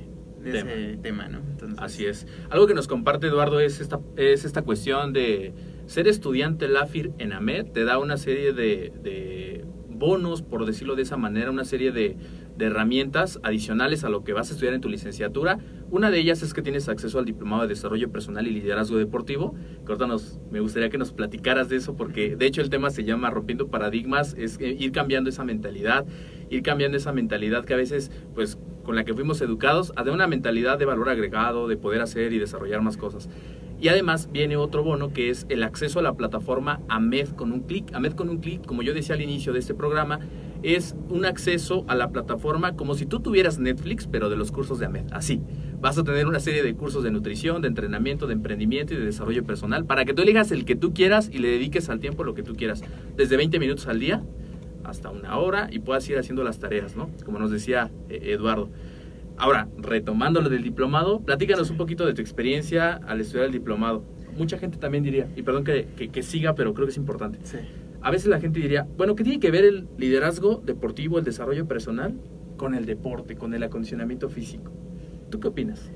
[0.44, 0.72] de Tema.
[0.72, 1.38] ese tema, ¿no?
[1.38, 2.26] Entonces, Así es.
[2.50, 5.52] Algo que nos comparte Eduardo es esta, es esta cuestión de
[5.86, 7.72] ser estudiante LAFIR en AMED.
[7.72, 12.16] Te da una serie de, de bonos, por decirlo de esa manera, una serie de,
[12.56, 15.58] de herramientas adicionales a lo que vas a estudiar en tu licenciatura.
[15.90, 19.54] Una de ellas es que tienes acceso al Diplomado de Desarrollo Personal y Liderazgo Deportivo.
[19.86, 23.04] Que nos, me gustaría que nos platicaras de eso, porque de hecho el tema se
[23.04, 26.06] llama Rompiendo Paradigmas, es eh, ir cambiando esa mentalidad,
[26.50, 30.10] ir cambiando esa mentalidad que a veces, pues, con la que fuimos educados, a de
[30.10, 33.28] una mentalidad de valor agregado, de poder hacer y desarrollar más cosas.
[33.80, 37.60] Y además viene otro bono que es el acceso a la plataforma AMED con un
[37.60, 37.92] clic.
[37.92, 40.20] AMED con un clic, como yo decía al inicio de este programa,
[40.62, 44.78] es un acceso a la plataforma como si tú tuvieras Netflix, pero de los cursos
[44.78, 45.12] de AMED.
[45.12, 45.40] Así.
[45.80, 49.04] Vas a tener una serie de cursos de nutrición, de entrenamiento, de emprendimiento y de
[49.04, 52.24] desarrollo personal para que tú elijas el que tú quieras y le dediques al tiempo
[52.24, 52.82] lo que tú quieras.
[53.16, 54.22] Desde 20 minutos al día
[54.84, 57.10] hasta una hora y puedas ir haciendo las tareas, ¿no?
[57.24, 58.70] Como nos decía eh, Eduardo.
[59.36, 64.04] Ahora, retomando lo del diplomado, platícanos un poquito de tu experiencia al estudiar el diplomado.
[64.36, 67.38] Mucha gente también diría, y perdón que, que- que siga, pero creo que es importante.
[67.42, 67.58] Sí.
[68.02, 71.66] A veces la gente diría, bueno, ¿qué tiene que ver el liderazgo deportivo, el desarrollo
[71.66, 72.14] personal,
[72.56, 74.70] con el deporte, con el acondicionamiento físico?
[75.30, 75.90] ¿Tú qué opinas?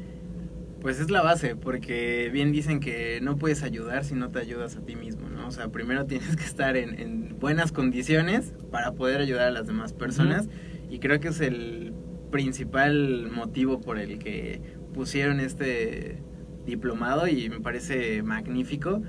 [0.81, 4.77] Pues es la base, porque bien dicen que no puedes ayudar si no te ayudas
[4.77, 5.49] a ti mismo, ¿no?
[5.49, 9.67] O sea, primero tienes que estar en, en buenas condiciones para poder ayudar a las
[9.67, 10.49] demás personas.
[10.91, 11.93] Y creo que es el
[12.31, 14.61] principal motivo por el que
[14.95, 16.23] pusieron este
[16.67, 19.03] diplomado y me parece magnífico.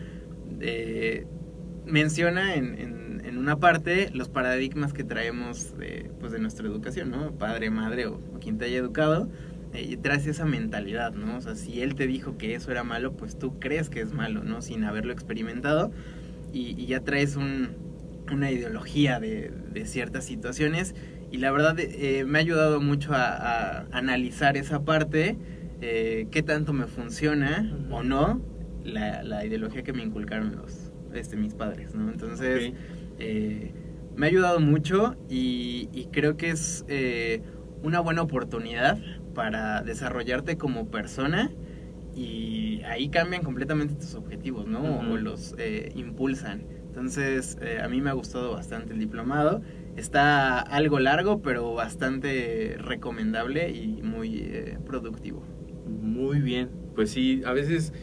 [0.61, 1.25] Eh,
[1.85, 7.11] menciona en, en- en una parte los paradigmas que traemos de, pues, de nuestra educación,
[7.11, 7.33] ¿no?
[7.37, 9.29] Padre, madre o, o quien te haya educado.
[9.73, 11.37] eh, y traes esa mentalidad, ¿no?
[11.37, 14.13] O sea, si él te dijo que eso era malo, pues tú crees que es
[14.13, 14.61] malo, ¿no?
[14.63, 15.91] Sin haberlo experimentado.
[16.53, 17.69] Y, y ya traes un,
[18.31, 20.95] una ideología de, de ciertas situaciones.
[21.31, 25.37] Y la verdad eh, me ha ayudado mucho a, a analizar esa parte,
[25.81, 28.41] eh, qué tanto me funciona o no
[28.83, 32.11] la, la ideología que me inculcaron los, este, mis padres, ¿no?
[32.11, 32.73] Entonces,
[33.19, 33.71] eh,
[34.15, 37.41] me ha ayudado mucho y, y creo que es eh,
[37.83, 38.97] una buena oportunidad
[39.33, 41.51] para desarrollarte como persona
[42.15, 44.99] y ahí cambian completamente tus objetivos, ¿no?
[44.99, 46.63] O los eh, impulsan.
[46.87, 49.61] Entonces, a mí me ha gustado bastante el diplomado.
[49.95, 55.43] Está algo largo, pero bastante recomendable y muy eh, productivo.
[55.85, 56.69] Muy bien.
[56.95, 57.93] Pues sí, a veces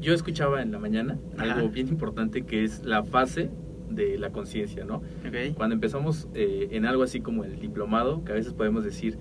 [0.00, 1.54] yo escuchaba en la mañana Ajá.
[1.54, 3.50] algo bien importante que es la fase
[3.90, 4.96] de la conciencia, ¿no?
[4.96, 5.54] ¿Ok?
[5.56, 9.18] Cuando empezamos eh, en algo así como el diplomado, que a veces podemos decir,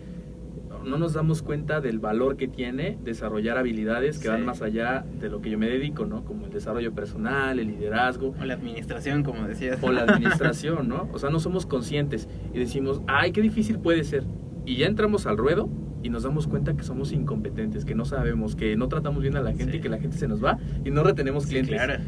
[0.86, 4.30] no nos damos cuenta del valor que tiene desarrollar habilidades que Sí.
[4.30, 6.24] van más allá de lo que yo me dedico, ¿no?
[6.26, 9.80] Como el desarrollo personal, el liderazgo O la administración, como decías.
[9.82, 11.10] o la administración, ¿no?
[11.14, 14.24] O sea, no somos conscientes y decimos, ay, qué difícil puede ser.
[14.66, 15.70] Y ya entramos al ruedo
[16.04, 19.42] y nos damos cuenta que somos incompetentes, que no sabemos, que no tratamos bien a
[19.42, 19.78] la gente Sí.
[19.78, 21.76] y que la gente se nos va y no retenemos Sí, clientes.
[21.76, 22.04] claro.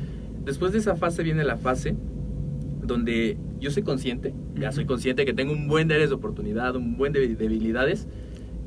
[0.45, 1.95] Después de esa fase viene la fase
[2.83, 6.75] donde yo soy consciente, ya soy consciente que tengo un buen de áreas de oportunidad,
[6.75, 8.07] un buen de debilidades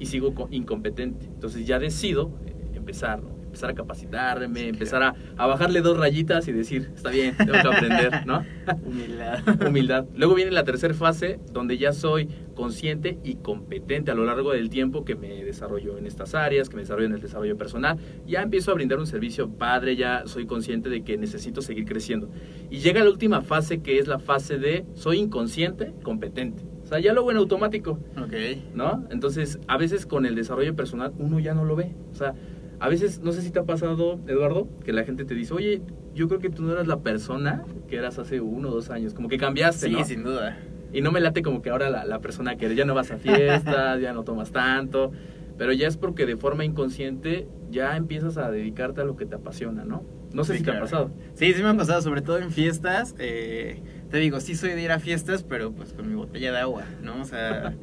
[0.02, 1.26] y sigo co- incompetente.
[1.26, 3.30] Entonces ya decido eh, empezar, ¿no?
[3.52, 7.52] empezar a capacitarme, Sí, empezar a, a bajarle dos rayitas y decir, está bien, tengo
[7.52, 8.42] que aprender, ¿no?
[8.86, 9.40] Humildad.
[9.68, 10.06] Humildad.
[10.16, 14.70] Luego viene la tercera fase donde ya soy consciente y competente a lo largo del
[14.70, 17.98] tiempo que me desarrollo en estas áreas, que me desarrollo en el desarrollo personal.
[18.26, 22.30] Ya empiezo a brindar un servicio padre, ya soy consciente de que necesito seguir creciendo.
[22.70, 26.62] Y llega la última fase que es la fase de soy inconsciente, competente.
[26.82, 27.98] O sea, ya lo hago en automático.
[28.20, 28.32] Ok.
[28.74, 29.06] ¿no?
[29.10, 31.94] Entonces, a veces con el desarrollo personal uno ya no lo ve.
[32.12, 32.34] O sea,
[32.80, 35.82] a veces, no sé si te ha pasado, Eduardo, que la gente te dice, oye,
[36.14, 39.14] yo creo que tú no eras la persona que eras hace uno o dos años,
[39.14, 40.04] como que cambiaste, Sí, ¿no?
[40.04, 40.58] sin duda.
[40.92, 43.10] Y no me late como que ahora la, la persona que eres, ya no vas
[43.12, 45.12] a fiestas, ya no tomas tanto,
[45.56, 49.36] pero ya es porque de forma inconsciente ya empiezas a dedicarte a lo que te
[49.36, 50.02] apasiona, ¿no?
[50.34, 51.10] No sé Sí, si te ha pasado.
[51.34, 53.14] Sí, sí me ha pasado, sobre todo en fiestas.
[53.18, 53.80] eh,
[54.12, 56.84] te digo, sí soy de ir a fiestas, pero pues con mi botella de agua,
[57.02, 57.20] ¿no?
[57.20, 57.74] O sea...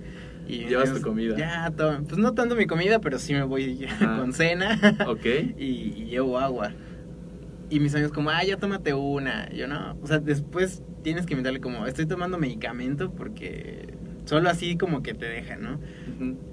[0.47, 1.35] Y Llevas pues, tu comida.
[1.37, 4.17] Ya, to- pues no tanto mi comida, pero sí me voy Ajá.
[4.19, 5.25] con cena Ok.
[5.57, 6.71] y, y llevo agua.
[7.69, 9.49] Y mis amigos como, ah, ya tómate una.
[9.51, 13.93] Yo no, o sea, después tienes que inventarle como, estoy tomando medicamento porque
[14.25, 15.79] solo así como que te deja, ¿no?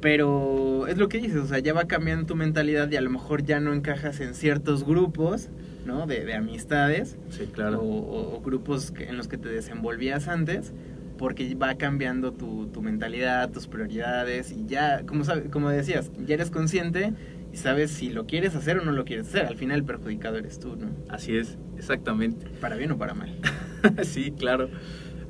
[0.01, 3.11] Pero es lo que dices, o sea, ya va cambiando tu mentalidad y a lo
[3.11, 5.49] mejor ya no encajas en ciertos grupos,
[5.87, 6.07] ¿no?
[6.07, 7.81] De, de amistades Sí, claro.
[7.81, 10.73] o, o- o grupos en los que te desenvolvías antes,
[11.17, 16.51] porque va cambiando tu, tu mentalidad, tus prioridades y ya, como, como decías, ya eres
[16.51, 17.15] consciente
[17.53, 19.47] y sabes si lo quieres hacer o no lo quieres hacer.
[19.47, 20.89] Al final el perjudicado eres tú, ¿no?
[21.09, 22.47] Así es, exactamente.
[22.61, 23.35] Para bien o para mal.
[24.03, 24.69] sí, claro.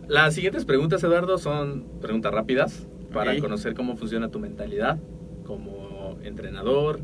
[0.09, 4.99] Las siguientes preguntas, Eduardo, son preguntas rápidas para conocer cómo funciona tu mentalidad
[5.45, 7.01] como entrenador,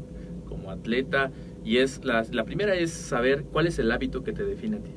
[0.49, 1.31] como atleta.
[1.64, 4.81] Y es la, la primera es saber cuál es el hábito que te define a
[4.81, 4.90] ti.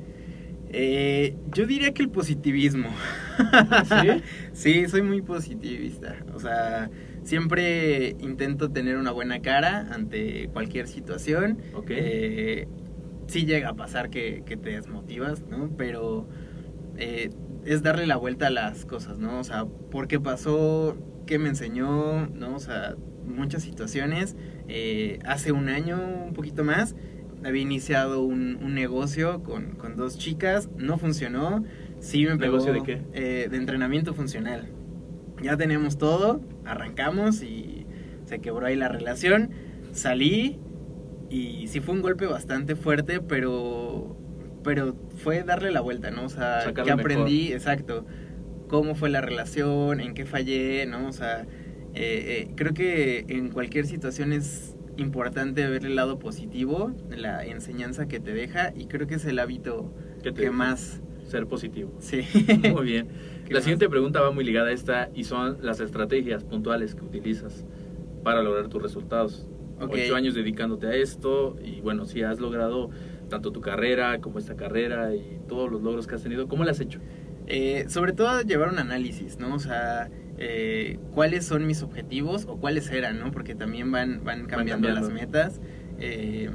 [0.68, 2.88] Eh, yo diría que el positivismo.
[3.84, 4.22] ¿Sí?
[4.52, 6.16] Sí, soy muy positivista.
[6.34, 6.90] O sea,
[7.22, 11.58] siempre intento tener una buena cara ante cualquier situación.
[11.74, 11.90] Ok.
[11.90, 12.68] Eh,
[13.26, 15.70] sí llega a pasar que, que te desmotivas, ¿no?
[15.76, 16.26] Pero
[16.96, 17.30] eh,
[17.64, 19.38] es darle la vuelta a las cosas, ¿no?
[19.40, 20.96] O sea, ¿por qué pasó?
[21.26, 22.26] ¿Qué me enseñó?
[22.28, 22.54] ¿No?
[22.56, 22.96] O sea,
[23.26, 24.36] muchas situaciones.
[24.68, 26.94] Eh, hace un año, un poquito más,
[27.44, 31.64] había iniciado un, un negocio con, con dos chicas, no funcionó,
[32.00, 32.58] sí me pegó...
[32.58, 33.02] ¿Negocio de qué?
[33.12, 34.68] eh, de entrenamiento funcional.
[35.42, 37.86] Ya tenemos todo, arrancamos y
[38.24, 39.50] se quebró ahí la relación,
[39.92, 40.58] salí
[41.28, 44.16] y sí fue un golpe bastante fuerte, pero,
[44.64, 46.24] pero fue darle la vuelta, ¿no?
[46.24, 47.12] O sea, Sacar que lo mejor.
[47.12, 48.06] aprendí, exacto,
[48.68, 51.06] cómo fue la relación, en qué fallé, ¿no?
[51.08, 51.46] O sea,
[51.96, 58.06] eh, eh, creo que en cualquier situación es importante ver el lado positivo, la enseñanza
[58.08, 60.52] que te deja y creo que es el hábito ¿Qué te que deja?
[60.52, 61.92] más, Ser positivo.
[61.98, 62.20] sí.
[62.72, 63.08] Muy bien.
[63.44, 63.64] ¿Qué La más?
[63.64, 67.64] siguiente pregunta va muy ligada a esta y son las estrategias puntuales que utilizas
[68.22, 69.46] para lograr tus resultados.
[69.78, 72.90] Ocho años dedicándote a esto y bueno, si has logrado
[73.28, 76.70] tanto tu carrera como esta carrera y todos los logros que has tenido, ¿cómo lo
[76.70, 76.98] has hecho?
[77.46, 79.54] Eh, sobre todo llevar un análisis, ¿no?
[79.54, 83.30] O sea, eh, cuáles son mis objetivos o cuáles eran, ¿no?
[83.30, 85.00] Porque también van, van cambiando, cambiando.
[85.00, 85.60] las metas.
[85.98, 86.50] Eh,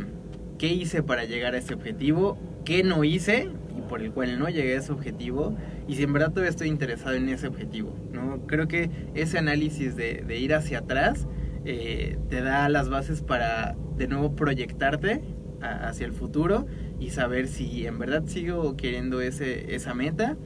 [0.57, 2.37] ¿Qué hice para llegar a ese objetivo?
[2.65, 3.49] ¿Qué no hice?
[3.75, 5.57] Y por el cual no llegué a ese objetivo.
[5.87, 8.45] Y si en verdad todavía estoy interesado en ese objetivo, ¿no?
[8.45, 11.27] Creo que ese análisis de, de ir hacia atrás
[11.65, 15.21] eh, te da las bases para de nuevo proyectarte
[15.61, 16.67] a- hacia el futuro
[16.99, 20.37] y saber si en verdad sigo queriendo ese, esa meta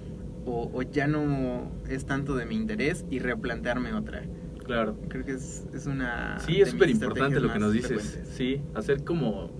[0.45, 4.23] o, o ya no es tanto de mi interés y replantearme otra.
[4.65, 4.97] Claro.
[5.09, 6.39] Creo que es, es una...
[6.39, 7.87] Sí, es súper importante lo que nos dices.
[8.01, 8.29] frecuentes.
[8.35, 9.51] Sí, hacer como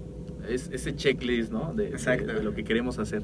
[0.49, 1.73] es- ese checklist, ¿no?
[1.73, 2.33] De, de- Exacto.
[2.33, 3.23] de lo que queremos hacer.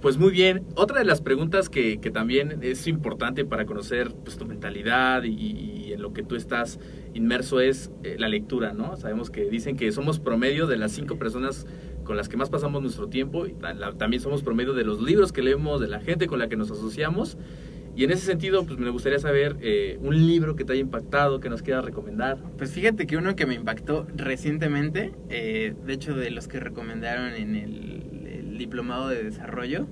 [0.00, 0.64] Pues muy bien.
[0.74, 5.28] Otra de las preguntas que, que también es importante para conocer pues, tu mentalidad y,
[5.30, 6.80] y en lo que tú estás
[7.14, 8.96] inmerso es eh, la lectura, ¿no?
[8.96, 11.66] Sabemos que dicen que somos promedio de las cinco personas
[12.04, 13.54] con las que más pasamos nuestro tiempo y
[13.98, 16.70] también somos promedio de los libros que leemos, de la gente con la que nos
[16.70, 17.36] asociamos.
[17.94, 21.40] Y en ese sentido, pues me gustaría saber eh, un libro que te haya impactado,
[21.40, 22.38] que nos quieras recomendar.
[22.56, 27.34] Pues fíjate que uno que me impactó recientemente, eh, de hecho de los que recomendaron
[27.34, 29.88] en el, el diplomado de desarrollo,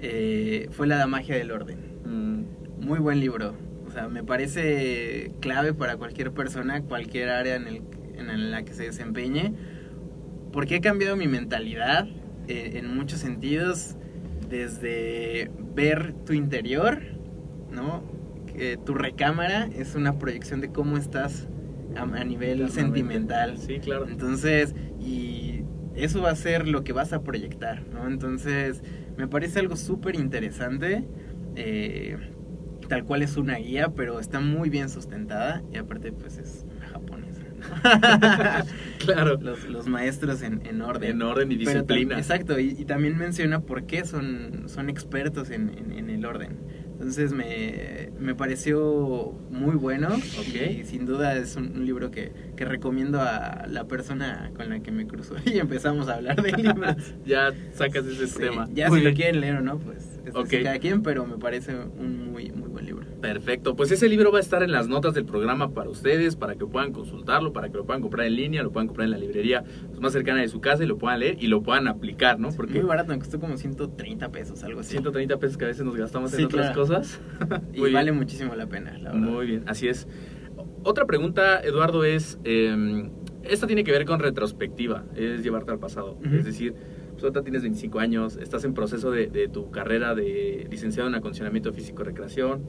[0.00, 1.78] eh, fue La magia del orden.
[2.04, 3.54] Mm, Muy buen libro.
[3.86, 7.82] O sea, me parece clave para cualquier persona, cualquier área en, el,
[8.16, 9.54] en la que se desempeñe.
[10.54, 12.08] Porque he cambiado mi mentalidad
[12.48, 13.96] eh, en muchos sentidos.
[14.48, 17.00] Desde ver tu interior,
[17.72, 18.02] ¿no?
[18.84, 21.48] Tu recámara es una proyección de cómo estás
[21.96, 23.58] a, a nivel sentimental.
[23.58, 24.06] Sí, claro.
[24.08, 25.64] Entonces, y
[25.96, 28.06] eso va a ser lo que vas a proyectar, ¿no?
[28.06, 28.82] Entonces,
[29.16, 31.04] me parece algo súper interesante.
[31.56, 32.16] eh,
[32.88, 36.64] tal cual es una guía, pero está muy bien sustentada y aparte, pues es.
[39.04, 39.38] Claro.
[39.40, 41.10] los, los maestros en, en orden.
[41.10, 42.18] En orden y Pero disciplina.
[42.18, 46.56] exacto, y, y también menciona por qué son, son expertos en, en- en el orden.
[46.92, 50.70] Entonces me, me pareció muy bueno Ok.
[50.80, 54.78] y sin duda es un, un libro que, que recomiendo a la persona con la
[54.80, 56.96] que me cruzo y empezamos a hablar de libros.
[57.26, 58.68] ya sacas ese Sí, tema.
[58.72, 59.16] Ya Muy si lo bien.
[59.16, 60.48] quieren leer o no, pues es Ok.
[60.48, 62.63] de cada quien, pero me parece un muy, muy.
[63.24, 66.56] Perfecto, pues ese libro va a estar en las notas del programa para ustedes, para
[66.56, 69.16] que puedan consultarlo, para que lo puedan comprar en línea, lo puedan comprar en la
[69.18, 69.64] librería
[69.98, 72.50] más cercana de su casa y lo puedan leer y lo puedan aplicar, ¿no?
[72.50, 74.90] Porque Muy barato, me costó como 130 pesos, algo así.
[74.90, 76.80] 130 pesos que a veces nos gastamos Sí, en otras claro.
[76.82, 77.20] cosas.
[77.72, 77.94] Y Muy bien.
[77.94, 79.26] vale muchísimo la pena, la verdad.
[79.26, 80.06] Muy bien, así es.
[80.82, 83.08] Otra pregunta, Eduardo, es, eh,
[83.44, 86.18] esta tiene que ver con retrospectiva, es llevarte al pasado.
[86.30, 86.74] Es decir,
[87.12, 91.14] pues ahorita tienes 25 años, estás en proceso de, de tu carrera de licenciado en
[91.14, 92.64] acondicionamiento físico y recreación,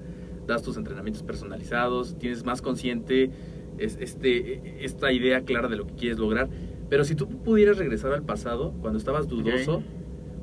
[0.46, 3.32] das tus entrenamientos personalizados, tienes más consciente
[3.78, 6.50] es, este, esta idea clara de lo que quieres lograr.
[6.90, 9.82] Pero si tú pudieras regresar al pasado, cuando estabas dudoso,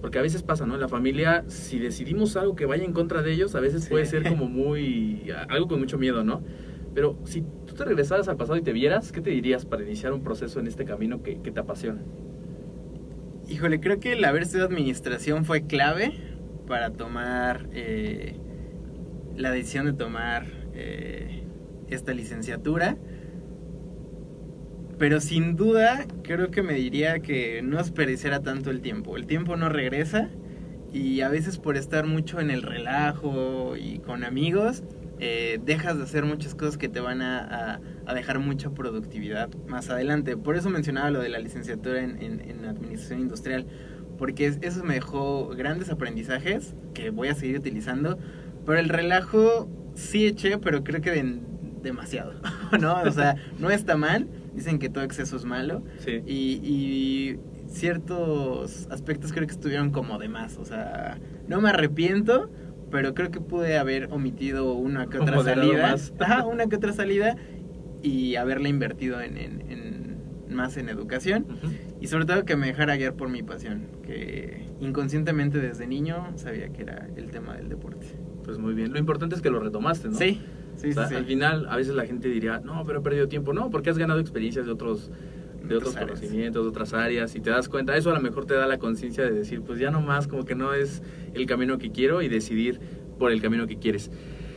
[0.01, 0.75] porque a veces pasa, ¿no?
[0.75, 3.91] En la familia, si decidimos algo que vaya en contra de ellos, a veces Sí.
[3.91, 5.31] puede ser como muy...
[5.49, 6.43] algo con mucho miedo, ¿no?
[6.95, 10.13] Pero si tú te regresaras al pasado y te vieras, ¿qué te dirías para iniciar
[10.13, 12.03] un proceso en este camino que, que te apasiona?
[13.49, 16.13] Híjole, creo que el haber sido administración fue clave
[16.67, 18.37] para tomar eh,
[19.37, 21.43] la decisión de tomar eh,
[21.89, 22.97] esta licenciatura.
[24.99, 29.17] Pero sin duda, creo que me diría que no desperdiciara tanto el tiempo.
[29.17, 30.31] El tiempo no regresa
[30.93, 34.85] y a veces por estar mucho en el relajo y con amigos,
[35.19, 39.89] eh, dejas de hacer muchas cosas que te van a, a- dejar mucha productividad más
[39.89, 40.37] adelante.
[40.37, 43.67] Por eso mencionaba lo de la licenciatura en, en- en Administración Industrial,
[44.19, 48.19] porque es- eso me dejó grandes aprendizajes que voy a seguir utilizando,
[48.67, 51.41] pero el relajo sí eché, pero creo que de-
[51.83, 52.33] demasiado,
[52.81, 53.03] ¿no?
[53.03, 56.23] O sea, no está mal, dicen que todo exceso es malo, Sí.
[56.27, 57.39] y, y
[57.69, 60.59] ciertos aspectos creo que estuvieron como de más.
[60.59, 62.51] O sea, no me arrepiento,
[62.91, 65.91] pero creo que pude haber omitido una que otra salida.
[65.93, 66.13] más.
[66.21, 67.37] Ajá, una que otra salida
[68.03, 70.13] y haberla invertido en, en- en-
[70.55, 71.47] más en educación.
[72.01, 76.69] Y sobre todo que me dejara guiar por mi pasión, que inconscientemente desde niño sabía
[76.69, 78.07] que era el tema del deporte.
[78.45, 78.93] Pues muy bien.
[78.93, 80.19] Lo importante es que lo retomaste, ¿no?
[80.19, 80.41] Sí,
[80.77, 81.15] sí, O sea, sí, sí.
[81.17, 83.53] Al final, a veces la gente diría, no, pero he perdido tiempo.
[83.53, 85.11] No, porque has ganado experiencias de otros
[85.69, 86.19] de otros áreas.
[86.19, 88.79] conocimientos, de otras áreas, y te das cuenta, eso a lo mejor te da la
[88.79, 91.03] conciencia de decir, pues ya nomás como que no es
[91.35, 92.81] el camino que quiero y decidir
[93.19, 94.11] por el camino que quieres.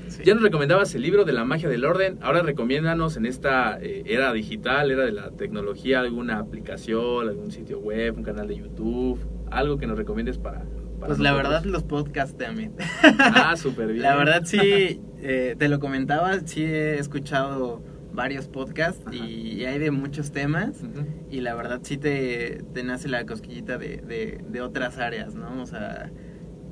[0.07, 0.23] Sí.
[0.23, 4.03] Ya nos recomendabas el libro de la magia del orden, ahora recomiéndanos en esta eh,
[4.05, 9.19] era digital, era de la tecnología, alguna aplicación, algún sitio web, un canal de YouTube,
[9.49, 10.63] algo que nos recomiendes para...
[11.05, 12.71] para Pues la verdad los podcasts Amit.
[13.19, 14.01] Ah, súper bien.
[14.01, 17.81] La verdad sí, eh, te lo comentaba, sí he escuchado
[18.13, 19.15] varios podcasts Ajá.
[19.15, 20.81] y hay de muchos temas
[21.29, 25.61] y la verdad sí te, te nace la cosquillita de, de, de otras áreas, ¿no?
[25.61, 26.11] O sea,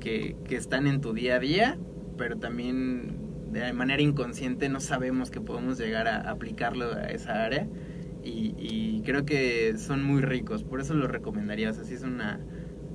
[0.00, 1.78] que, que están en tu día a día,
[2.16, 3.18] pero también
[3.52, 7.68] de manera inconsciente no sabemos que podemos llegar a aplicarlo a esa área
[8.22, 12.02] y, y creo que son muy ricos, por eso los recomendaría, o sea, si es
[12.02, 12.40] una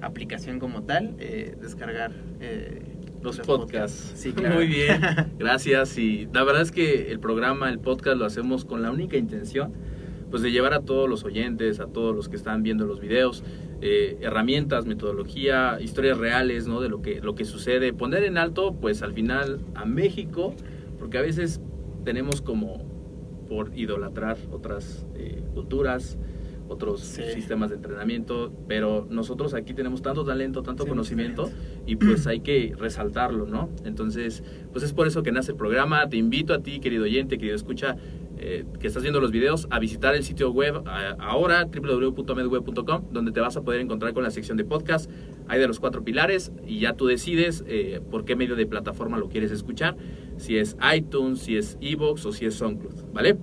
[0.02, 2.82] aplicación como tal, eh, descargar eh,
[3.22, 4.14] Los podcasts.
[4.16, 4.56] Sí, claro.
[4.56, 5.02] Muy bien.
[5.40, 5.98] Gracias.
[5.98, 9.74] Y la verdad es que el programa, el podcast lo hacemos con la única intención
[10.30, 13.44] pues de llevar a todos los oyentes, a todos los que están viendo los videos,
[13.82, 16.82] eh, herramientas, metodología, historias reales, ¿no?
[16.82, 17.94] De lo que, lo que sucede.
[17.94, 20.54] Poner en alto, pues al final, a México,
[21.00, 21.62] porque a veces
[22.04, 22.86] tenemos como
[23.48, 26.18] por idolatrar otras eh, culturas,
[26.70, 27.24] otros Sí.
[27.34, 31.50] sistemas de entrenamiento, pero nosotros aquí tenemos tanto talento, tanto Sí, conocimiento
[31.86, 33.70] y pues hay que resaltarlo, ¿no?
[33.84, 36.08] Entonces, pues es por eso que nace el programa.
[36.08, 37.98] Te invito a ti, querido oyente, querido escucha,
[38.42, 43.32] eh, que estás viendo los videos, a visitar el sitio web a- ahora, www.medweb.com, donde
[43.34, 45.10] te vas a poder encontrar con la sección de podcast.
[45.48, 49.18] Hay de los cuatro pilares y ya tú decides eh, por qué medio de plataforma
[49.18, 49.98] lo quieres escuchar,
[50.38, 53.38] si es iTunes, si es Evox o si es SoundCloud, ¿vale?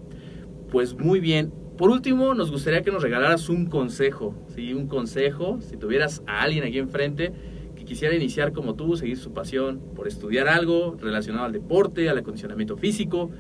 [0.71, 1.53] Pues muy bien.
[1.77, 4.73] Por último, nos gustaría que nos regalaras un consejo, ¿sí?
[4.73, 7.33] Un consejo, si tuvieras a alguien aquí enfrente
[7.77, 12.17] que quisiera iniciar como tú, seguir su pasión por estudiar algo relacionado al deporte, al
[12.17, 13.31] acondicionamiento físico,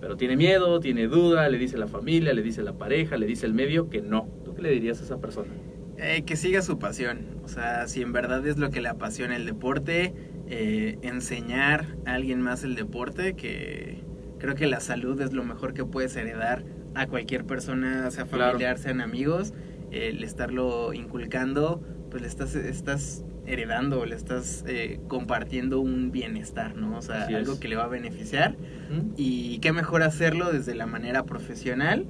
[0.00, 3.44] pero tiene miedo, tiene duda, le dice la familia, le dice la pareja, le dice
[3.44, 4.28] el medio que no.
[4.46, 5.52] ¿Tú qué le dirías a esa persona?
[5.98, 7.40] Eh, que siga su pasión.
[7.44, 10.14] O sea, si en verdad es lo que le apasiona el deporte,
[10.48, 13.98] eh, enseñar a alguien más el deporte, que
[14.38, 16.64] creo que la salud es lo mejor que puedes heredar
[16.94, 18.52] a cualquier persona, sea Claro.
[18.52, 19.52] familiar, sean amigos,
[19.90, 26.98] el estarlo inculcando, pues le estás, estás heredando, le estás eh, compartiendo un bienestar, ¿no?
[26.98, 27.38] O sea, Así es.
[27.38, 28.52] algo que le va a beneficiar.
[28.90, 29.12] ¿Mm?
[29.16, 32.04] Y qué mejor hacerlo desde la manera profesional,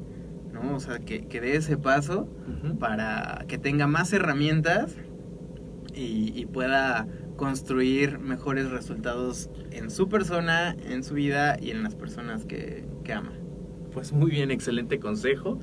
[0.52, 0.74] ¿no?
[0.74, 2.28] O sea, que, que dé ese paso
[2.80, 4.96] para que tenga más herramientas
[5.94, 7.06] y, y pueda
[7.36, 13.12] construir mejores resultados en su persona, en su vida y en las personas que, que
[13.12, 13.32] ama.
[13.98, 15.58] Pues muy bien, excelente consejo.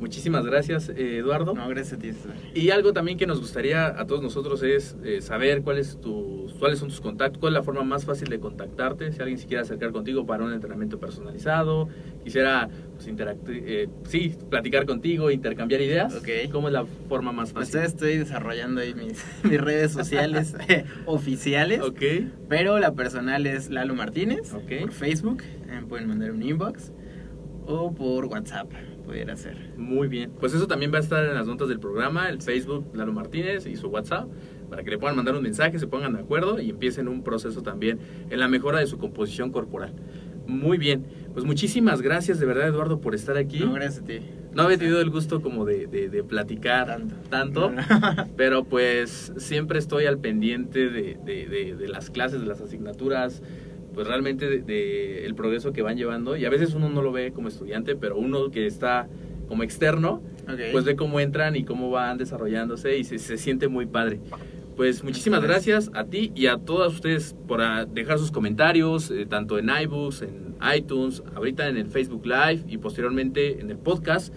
[0.00, 1.52] Muchísimas gracias, eh, Eduardo.
[1.54, 2.12] No, gracias a ti.
[2.54, 6.50] Y algo también que nos gustaría a todos nosotros es eh, saber cuál es tu,
[6.58, 9.46] cuáles son tus contactos, cuál es la forma más fácil de contactarte, si alguien se
[9.46, 11.88] quiere acercar contigo para un entrenamiento personalizado,
[12.24, 13.06] quisiera pues,
[13.48, 16.50] eh, sí, platicar contigo, intercambiar ideas, Ok.
[16.50, 17.86] ¿cómo es la forma más Pues fácil?
[17.86, 20.54] estoy desarrollando ahí mis, mis redes sociales
[21.06, 22.02] oficiales, Ok,
[22.48, 24.80] pero la personal es Lalo Martínez Ok.
[24.80, 26.90] por Facebook, eh, pueden mandar un inbox
[27.66, 28.70] o por WhatsApp,
[29.04, 29.56] pudiera ser.
[29.76, 30.30] muy bien.
[30.38, 33.66] Pues eso también va a estar en las notas del programa, el Facebook Lalo Martínez
[33.66, 34.28] y su WhatsApp,
[34.70, 37.62] para que le puedan mandar un mensaje, se pongan de acuerdo y empiecen un proceso
[37.62, 37.98] también
[38.30, 39.92] en la mejora de su composición corporal.
[40.46, 43.60] Muy bien, pues muchísimas gracias de verdad Eduardo por estar aquí.
[43.60, 44.18] No, gracias a ti.
[44.54, 47.14] No había tenido el gusto como de, de- de platicar Tanto.
[47.28, 48.28] tanto, No, no.
[48.36, 53.42] pero pues siempre estoy al pendiente de, de- de- de las clases, de las asignaturas,
[53.94, 57.12] pues realmente de, de el progreso que van llevando y a veces uno no lo
[57.12, 59.08] ve como estudiante, pero uno que está
[59.48, 60.22] como externo,
[60.72, 64.20] pues ve cómo entran y cómo van desarrollándose y se, se siente muy padre.
[64.76, 69.24] Pues muchísimas gracias a ti y a todas ustedes por ah, dejar sus comentarios, eh,
[69.24, 74.34] tanto en iBooks, en iTunes, ahorita en el Facebook Live y posteriormente en el podcast.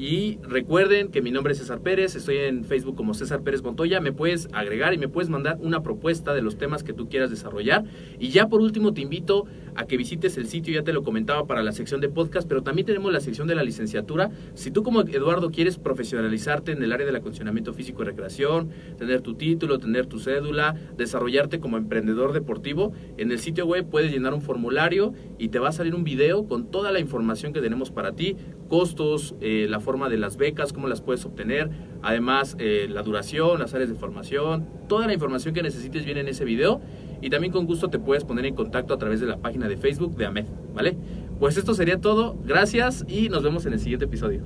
[0.00, 4.00] Y recuerden que mi nombre es César Pérez, estoy en Facebook como César Pérez Montoya,
[4.00, 7.28] me puedes agregar y me puedes mandar una propuesta de los temas que tú quieras
[7.28, 7.84] desarrollar.
[8.18, 9.44] Y ya por último te invito
[9.74, 12.62] a que visites el sitio, ya te lo comentaba para la sección de podcast, pero
[12.62, 14.30] también tenemos la sección de la licenciatura.
[14.54, 19.20] Si tú como Eduardo quieres profesionalizarte en el área del acondicionamiento físico y recreación, tener
[19.20, 24.32] tu título, tener tu cédula, desarrollarte como emprendedor deportivo, en el sitio web puedes llenar
[24.32, 27.90] un formulario y te va a salir un video con toda la información que tenemos
[27.90, 28.38] para ti,
[28.70, 31.68] costos, eh, la forma de las becas, cómo las puedes obtener,
[32.02, 36.28] además eh, la duración, las áreas de formación, toda la información que necesites viene en
[36.28, 36.80] ese video
[37.20, 39.76] y también con gusto te puedes poner en contacto a través de la página de
[39.76, 40.96] Facebook de AMED, ¿vale?
[41.40, 44.42] Pues esto sería todo, gracias y nos vemos en el siguiente episodio.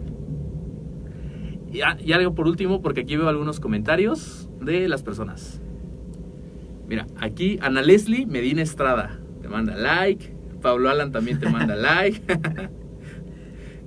[1.70, 5.60] Y, ah, y algo por último, porque aquí veo algunos comentarios de las personas.
[6.88, 10.34] Mira, aquí Ana Leslie Medina Estrada te manda like.
[10.62, 12.22] Pablo Alan también te manda like.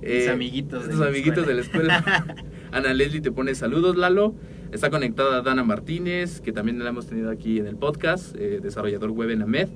[0.08, 2.36] Mis amiguitos de tus la Eh, amiguitos de la escuela.
[2.72, 4.34] Ana Leslie te pone saludos, Lalo.
[4.72, 9.10] Está conectada Dana Martínez, que también la hemos tenido aquí en el podcast, eh, desarrollador
[9.12, 9.68] web en AMED.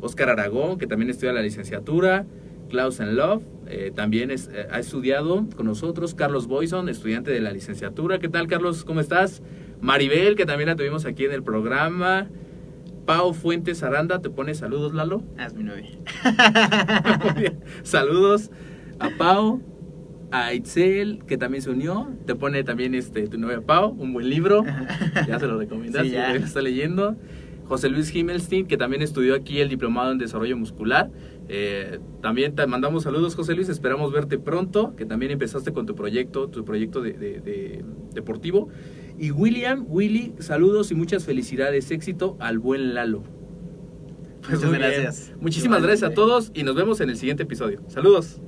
[0.00, 2.26] Oscar Aragón, que también estudia la licenciatura.
[2.68, 6.14] Klaus en Love, eh, también es- eh, ha estudiado con nosotros.
[6.14, 8.18] Carlos Boyson, estudiante de la licenciatura.
[8.18, 8.84] ¿Qué tal, Carlos?
[8.84, 9.42] ¿Cómo estás?
[9.80, 12.28] Maribel, que también la tuvimos aquí en el programa.
[13.06, 15.22] Pau Fuentes Aranda, te pone saludos, Lalo.
[15.36, 15.88] Ah, es mi novia.
[17.82, 18.50] Saludos
[18.98, 19.60] a Pau,
[20.32, 22.08] a Itzel, que también se unió.
[22.26, 24.62] Te pone también este tu novia Pau, un buen libro.
[25.28, 26.34] Ya se lo recomendaste, Sí, ya.
[26.34, 27.16] está leyendo.
[27.64, 31.08] José Luis Himmelstein, que también estudió aquí el diplomado en desarrollo muscular.
[31.48, 33.68] Eh, también te mandamos saludos, José Luis.
[33.68, 38.68] Esperamos verte pronto, que también empezaste con tu proyecto, tu proyecto de, de- de- deportivo.
[39.18, 41.90] Y William, Willy, saludos y muchas felicidades.
[41.92, 43.22] Éxito al buen Lalo.
[44.42, 45.32] Pues Muchas gracias.
[45.40, 47.82] Muchísimas gracias a todos y nos vemos en el siguiente episodio.
[47.88, 48.38] Saludos.